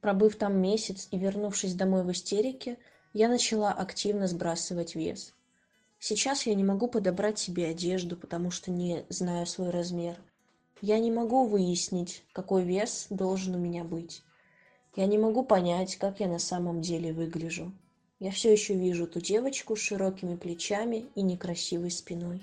Пробыв 0.01 0.37
там 0.37 0.61
месяц 0.61 1.09
и 1.11 1.19
вернувшись 1.19 1.75
домой 1.75 2.05
в 2.05 2.13
истерике, 2.13 2.79
я 3.13 3.29
начала 3.29 3.73
активно 3.73 4.29
сбрасывать 4.29 4.95
вес. 4.95 5.35
Сейчас 5.99 6.47
я 6.47 6.55
не 6.55 6.63
могу 6.63 6.87
подобрать 6.87 7.39
себе 7.39 7.67
одежду, 7.67 8.17
потому 8.17 8.51
что 8.51 8.71
не 8.71 9.05
знаю 9.09 9.47
свой 9.47 9.71
размер. 9.71 10.17
Я 10.81 11.01
не 11.01 11.11
могу 11.11 11.47
выяснить, 11.47 12.23
какой 12.33 12.63
вес 12.63 13.09
должен 13.11 13.57
у 13.57 13.59
меня 13.59 13.83
быть. 13.83 14.23
Я 14.95 15.07
не 15.07 15.19
могу 15.19 15.43
понять, 15.45 15.97
как 15.97 16.21
я 16.21 16.29
на 16.29 16.39
самом 16.39 16.81
деле 16.81 17.13
выгляжу. 17.13 17.73
Я 18.21 18.31
все 18.31 18.53
еще 18.53 18.75
вижу 18.75 19.09
ту 19.09 19.21
девочку 19.21 19.75
с 19.75 19.81
широкими 19.81 20.37
плечами 20.37 21.07
и 21.17 21.23
некрасивой 21.23 21.91
спиной. 21.91 22.43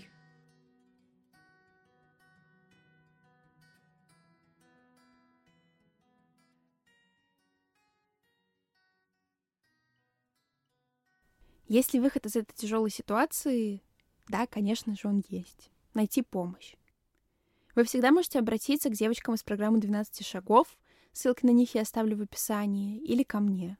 Есть 11.76 11.94
ли 11.94 12.00
выход 12.00 12.26
из 12.26 12.38
этой 12.38 12.54
тяжелой 12.54 12.90
ситуации? 12.90 13.84
Да, 14.30 14.48
конечно 14.48 14.96
же, 14.96 15.10
он 15.10 15.26
есть. 15.28 15.72
Найти 15.94 16.22
помощь. 16.22 16.76
Вы 17.76 17.84
всегда 17.84 18.12
можете 18.12 18.40
обратиться 18.40 18.88
к 18.88 18.94
девочкам 18.94 19.36
из 19.36 19.44
программы 19.44 19.82
12 19.82 20.26
шагов, 20.26 20.78
ссылки 21.12 21.46
на 21.46 21.50
них 21.50 21.76
я 21.76 21.82
оставлю 21.82 22.16
в 22.16 22.22
описании, 22.22 23.00
или 23.00 23.24
ко 23.24 23.42
мне. 23.42 23.78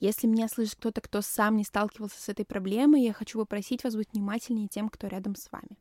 Если 0.00 0.26
меня 0.26 0.48
слышит 0.48 0.74
кто-то, 0.74 1.00
кто 1.00 1.22
сам 1.22 1.54
не 1.54 1.62
сталкивался 1.62 2.20
с 2.20 2.28
этой 2.28 2.44
проблемой, 2.44 3.02
я 3.02 3.12
хочу 3.12 3.38
попросить 3.38 3.84
вас 3.84 3.94
быть 3.94 4.12
внимательнее 4.12 4.66
тем, 4.66 4.88
кто 4.88 5.06
рядом 5.06 5.36
с 5.36 5.52
вами. 5.52 5.78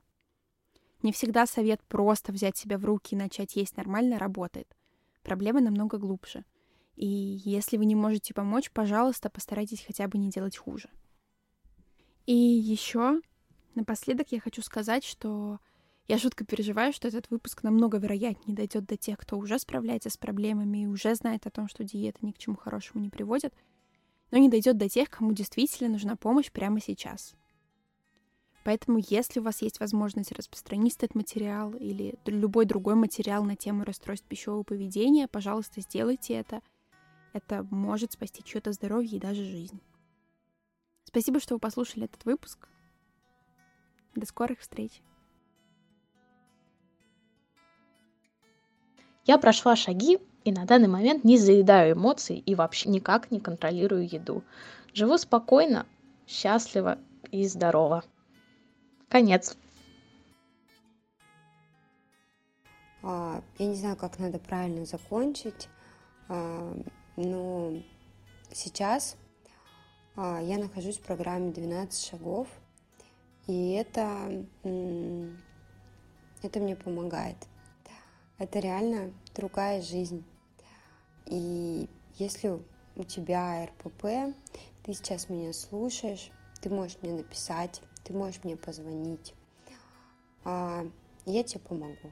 Не 1.02 1.12
всегда 1.12 1.48
совет 1.48 1.82
просто 1.86 2.32
взять 2.32 2.56
себя 2.56 2.78
в 2.78 2.86
руки 2.86 3.16
и 3.16 3.18
начать 3.18 3.56
есть 3.56 3.78
нормально 3.78 4.20
работает. 4.20 4.72
Проблема 5.24 5.60
намного 5.60 5.98
глубже. 5.98 6.46
И 6.96 7.08
если 7.08 7.78
вы 7.78 7.86
не 7.86 7.96
можете 7.96 8.34
помочь, 8.34 8.72
пожалуйста, 8.72 9.30
постарайтесь 9.30 9.84
хотя 9.86 10.08
бы 10.08 10.18
не 10.18 10.30
делать 10.30 10.58
хуже. 10.58 10.89
И 12.26 12.36
еще 12.36 13.20
напоследок 13.76 14.32
я 14.32 14.39
хочу 14.39 14.62
сказать, 14.62 15.04
что 15.04 15.60
я 16.08 16.18
жутко 16.18 16.46
переживаю, 16.46 16.94
что 16.94 17.08
этот 17.08 17.30
выпуск 17.30 17.64
намного 17.64 17.98
вероятнее 17.98 18.56
дойдет 18.56 18.86
до 18.86 18.98
тех, 18.98 19.18
кто 19.18 19.38
уже 19.38 19.58
справляется 19.58 20.10
с 20.10 20.18
проблемами 20.18 20.84
и 20.84 20.88
уже 20.88 21.16
знает 21.16 21.48
о 21.48 21.52
том, 21.52 21.68
что 21.68 21.84
диета 21.84 22.20
ни 22.22 22.32
к 22.32 22.38
чему 22.38 22.56
хорошему 22.56 23.04
не 23.04 23.10
приводит, 23.10 23.54
но 24.30 24.38
не 24.38 24.50
дойдет 24.50 24.78
до 24.78 24.88
тех, 24.88 25.10
кому 25.10 25.34
действительно 25.34 25.89
нужна 25.89 26.16
помощь 26.16 26.52
прямо 26.52 26.80
сейчас. 26.80 27.36
Поэтому, 28.64 29.00
если 29.10 29.39
у 29.39 29.44
вас 29.44 29.62
есть 29.62 29.80
возможность 29.82 30.32
распространить 30.32 30.96
этот 30.96 31.16
материал 31.16 31.74
или 31.74 32.16
любой 32.26 32.66
другой 32.66 32.96
материал 32.96 33.44
на 33.44 33.58
тему 33.58 33.84
расстройств 33.84 34.26
пищевого 34.26 34.64
поведения, 34.64 35.28
пожалуйста, 35.28 35.82
сделайте 35.82 36.34
это— 36.36 36.62
это 37.34 37.68
может 37.72 38.14
спасти 38.14 38.44
чье-то 38.44 38.72
здоровье 38.72 39.18
и 39.18 39.20
даже 39.20 39.44
жизнь. 39.44 39.82
Спасибо, 41.04 41.40
что 41.40 41.56
вы 41.56 41.60
послушали 41.60 42.06
этот 42.06 42.24
выпуск. 42.26 42.68
До 44.16 44.26
скорых 44.26 44.60
встреч. 44.60 45.02
Я 49.26 49.38
прошла 49.38 49.76
шаги 49.76 50.20
и 50.44 50.52
на 50.52 50.66
данный 50.66 50.88
момент 50.88 51.24
не 51.24 51.38
заедаю 51.38 51.96
эмоций 51.96 52.38
и 52.38 52.56
вообще 52.56 52.90
никак 52.90 53.32
не 53.32 53.40
контролирую 53.40 54.08
еду. 54.08 54.44
Живу 54.94 55.18
спокойно, 55.18 55.86
счастлива 56.28 57.00
и 57.32 57.48
здорова. 57.48 58.04
Конец. 59.10 59.58
А, 63.02 63.42
я 63.60 63.66
не 63.68 63.76
знаю, 63.76 63.96
как 63.96 64.20
надо 64.20 64.40
правильно 64.40 64.86
закончить, 64.86 65.70
а, 66.28 66.76
но 67.16 67.74
сейчас 68.51 69.18
а, 70.16 70.41
я 70.41 70.57
нахожусь 70.57 70.97
в 70.97 71.01
программе 71.01 71.51
12 71.51 72.09
шагов, 72.09 72.47
и 73.47 73.72
это, 73.72 74.45
это 76.41 76.59
мне 76.59 76.76
помогает. 76.76 77.38
Это 78.38 78.59
реально 78.59 79.14
другая 79.36 79.82
жизнь. 79.82 80.24
И 81.26 81.89
если 82.16 82.59
у 82.95 83.03
тебя 83.03 83.66
РПП, 83.66 84.36
ты 84.84 84.93
сейчас 84.93 85.30
меня 85.30 85.53
слушаешь, 85.53 86.32
ты 86.61 86.70
можешь 86.70 86.97
мне 87.01 87.14
написать, 87.14 87.82
ты 88.03 88.14
можешь 88.14 88.43
мне 88.43 88.55
позвонить. 88.55 89.34
А, 90.45 90.86
я 91.26 91.43
тебе 91.43 91.61
помогу, 91.61 92.11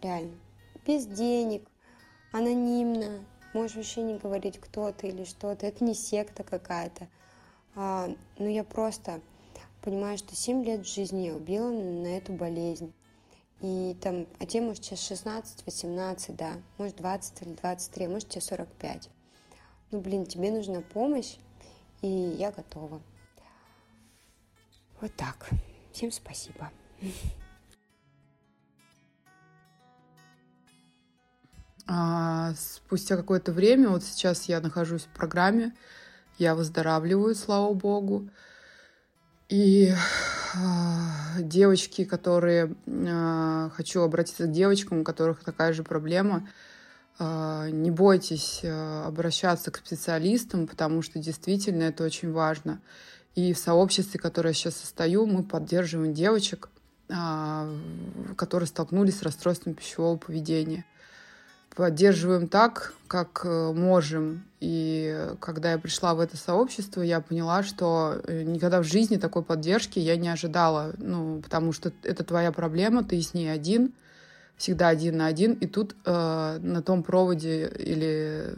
реально. 0.00 0.38
Без 0.86 1.06
денег, 1.06 1.68
анонимно, 2.32 3.24
можешь 3.52 3.76
вообще 3.76 4.02
не 4.02 4.18
говорить, 4.18 4.58
кто 4.58 4.92
ты 4.92 5.08
или 5.08 5.24
что 5.24 5.54
ты. 5.54 5.66
Это 5.66 5.84
не 5.84 5.94
секта 5.94 6.42
какая-то. 6.42 7.08
А, 7.74 8.10
но 8.38 8.48
я 8.48 8.64
просто 8.64 9.20
понимаю, 9.82 10.18
что 10.18 10.34
7 10.34 10.64
лет 10.64 10.86
жизни 10.86 11.26
я 11.26 11.34
убила 11.34 11.70
на 11.70 12.06
эту 12.06 12.32
болезнь. 12.32 12.92
И 13.60 13.96
там, 14.00 14.26
а 14.40 14.46
тебе, 14.46 14.62
может, 14.62 14.84
сейчас 14.84 15.06
16, 15.06 15.64
18, 15.64 16.34
да, 16.34 16.54
может, 16.78 16.96
20 16.96 17.42
или 17.42 17.54
23, 17.54 18.08
может, 18.08 18.28
тебе 18.28 18.40
45. 18.40 19.08
Ну, 19.92 20.00
блин, 20.00 20.26
тебе 20.26 20.50
нужна 20.50 20.80
помощь, 20.80 21.36
и 22.00 22.08
я 22.08 22.50
готова. 22.50 23.00
Вот 25.00 25.14
так. 25.16 25.48
Всем 25.92 26.10
спасибо. 26.10 26.70
А, 31.86 32.54
спустя 32.54 33.16
какое-то 33.16 33.52
время, 33.52 33.88
вот 33.88 34.04
сейчас 34.04 34.44
я 34.44 34.60
нахожусь 34.60 35.02
в 35.02 35.16
программе, 35.16 35.74
я 36.38 36.54
выздоравливаю, 36.54 37.34
слава 37.34 37.72
богу. 37.74 38.28
И 39.48 39.92
э, 39.92 40.56
девочки, 41.40 42.04
которые... 42.04 42.74
Э, 42.86 43.68
хочу 43.74 44.00
обратиться 44.00 44.44
к 44.44 44.50
девочкам, 44.50 45.00
у 45.00 45.04
которых 45.04 45.44
такая 45.44 45.72
же 45.72 45.82
проблема. 45.82 46.48
Э, 47.18 47.68
не 47.70 47.90
бойтесь 47.90 48.60
э, 48.62 49.02
обращаться 49.04 49.70
к 49.70 49.76
специалистам, 49.76 50.66
потому 50.66 51.02
что 51.02 51.18
действительно 51.18 51.82
это 51.82 52.04
очень 52.04 52.32
важно. 52.32 52.80
И 53.34 53.52
в 53.52 53.58
сообществе, 53.58 54.18
которое 54.18 54.50
я 54.50 54.54
сейчас 54.54 54.76
состою, 54.76 55.26
мы 55.26 55.42
поддерживаем 55.42 56.12
девочек, 56.12 56.68
которые 58.36 58.66
столкнулись 58.66 59.18
с 59.18 59.22
расстройством 59.22 59.74
пищевого 59.74 60.16
поведения 60.16 60.86
поддерживаем 61.74 62.48
так, 62.48 62.92
как 63.08 63.42
э, 63.44 63.72
можем. 63.72 64.44
И 64.60 65.28
когда 65.40 65.72
я 65.72 65.78
пришла 65.78 66.14
в 66.14 66.20
это 66.20 66.36
сообщество, 66.36 67.02
я 67.02 67.20
поняла, 67.20 67.62
что 67.62 68.20
э, 68.26 68.42
никогда 68.42 68.80
в 68.80 68.84
жизни 68.84 69.16
такой 69.16 69.42
поддержки 69.42 69.98
я 69.98 70.16
не 70.16 70.28
ожидала. 70.28 70.92
Ну, 70.98 71.40
потому 71.42 71.72
что 71.72 71.92
это 72.02 72.24
твоя 72.24 72.52
проблема, 72.52 73.04
ты 73.04 73.20
с 73.20 73.34
ней 73.34 73.52
один, 73.52 73.92
всегда 74.56 74.88
один 74.88 75.18
на 75.18 75.26
один. 75.26 75.54
И 75.54 75.66
тут 75.66 75.96
э, 76.04 76.58
на 76.60 76.82
том 76.82 77.02
проводе 77.02 77.68
или 77.68 78.54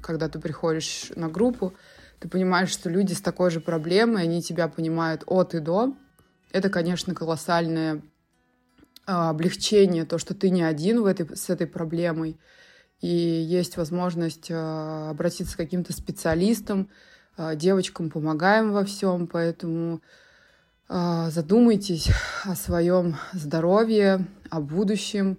когда 0.00 0.28
ты 0.28 0.38
приходишь 0.38 1.12
на 1.16 1.28
группу, 1.28 1.74
ты 2.20 2.28
понимаешь, 2.28 2.70
что 2.70 2.88
люди 2.88 3.12
с 3.12 3.20
такой 3.20 3.50
же 3.50 3.60
проблемой, 3.60 4.22
они 4.22 4.42
тебя 4.42 4.68
понимают 4.68 5.22
от 5.26 5.54
и 5.54 5.60
до. 5.60 5.94
Это, 6.52 6.70
конечно, 6.70 7.14
колоссальное 7.14 7.96
а, 7.96 8.00
облегчение, 9.06 10.04
то, 10.04 10.18
что 10.18 10.34
ты 10.34 10.50
не 10.50 10.62
один 10.62 11.02
в 11.02 11.06
этой, 11.06 11.36
с 11.36 11.48
этой 11.48 11.66
проблемой, 11.66 12.38
и 13.00 13.08
есть 13.08 13.76
возможность 13.76 14.48
а, 14.50 15.10
обратиться 15.10 15.54
к 15.54 15.58
каким-то 15.58 15.92
специалистам, 15.92 16.90
а, 17.36 17.54
девочкам 17.54 18.10
помогаем 18.10 18.72
во 18.72 18.84
всем, 18.84 19.26
поэтому 19.26 20.00
задумайтесь 20.88 22.10
о 22.44 22.54
своем 22.54 23.16
здоровье, 23.32 24.24
о 24.50 24.60
будущем, 24.60 25.36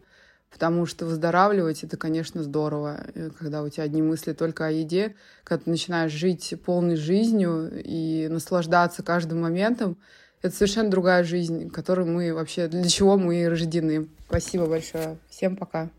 потому 0.52 0.86
что 0.86 1.06
выздоравливать 1.06 1.86
это, 1.86 1.96
конечно, 1.96 2.44
здорово, 2.44 3.00
когда 3.40 3.64
у 3.64 3.70
тебя 3.70 3.84
одни 3.84 4.02
мысли 4.02 4.34
только 4.34 4.66
о 4.66 4.72
еде, 4.72 5.16
когда 5.46 5.64
ты 5.64 5.70
начинаешь 5.70 6.12
жить 6.12 6.54
полной 6.66 6.98
жизнью 6.98 7.72
и 7.74 8.28
наслаждаться 8.28 9.04
каждым 9.04 9.42
моментом, 9.42 9.98
это 10.42 10.56
совершенно 10.56 10.90
другая 10.90 11.24
жизнь, 11.24 11.70
которую 11.70 12.08
мы 12.08 12.34
вообще, 12.34 12.68
для 12.68 12.88
чего 12.88 13.18
мы 13.18 13.48
рождены. 13.48 14.08
Спасибо 14.28 14.66
большое. 14.68 15.18
Всем 15.30 15.56
пока. 15.56 15.90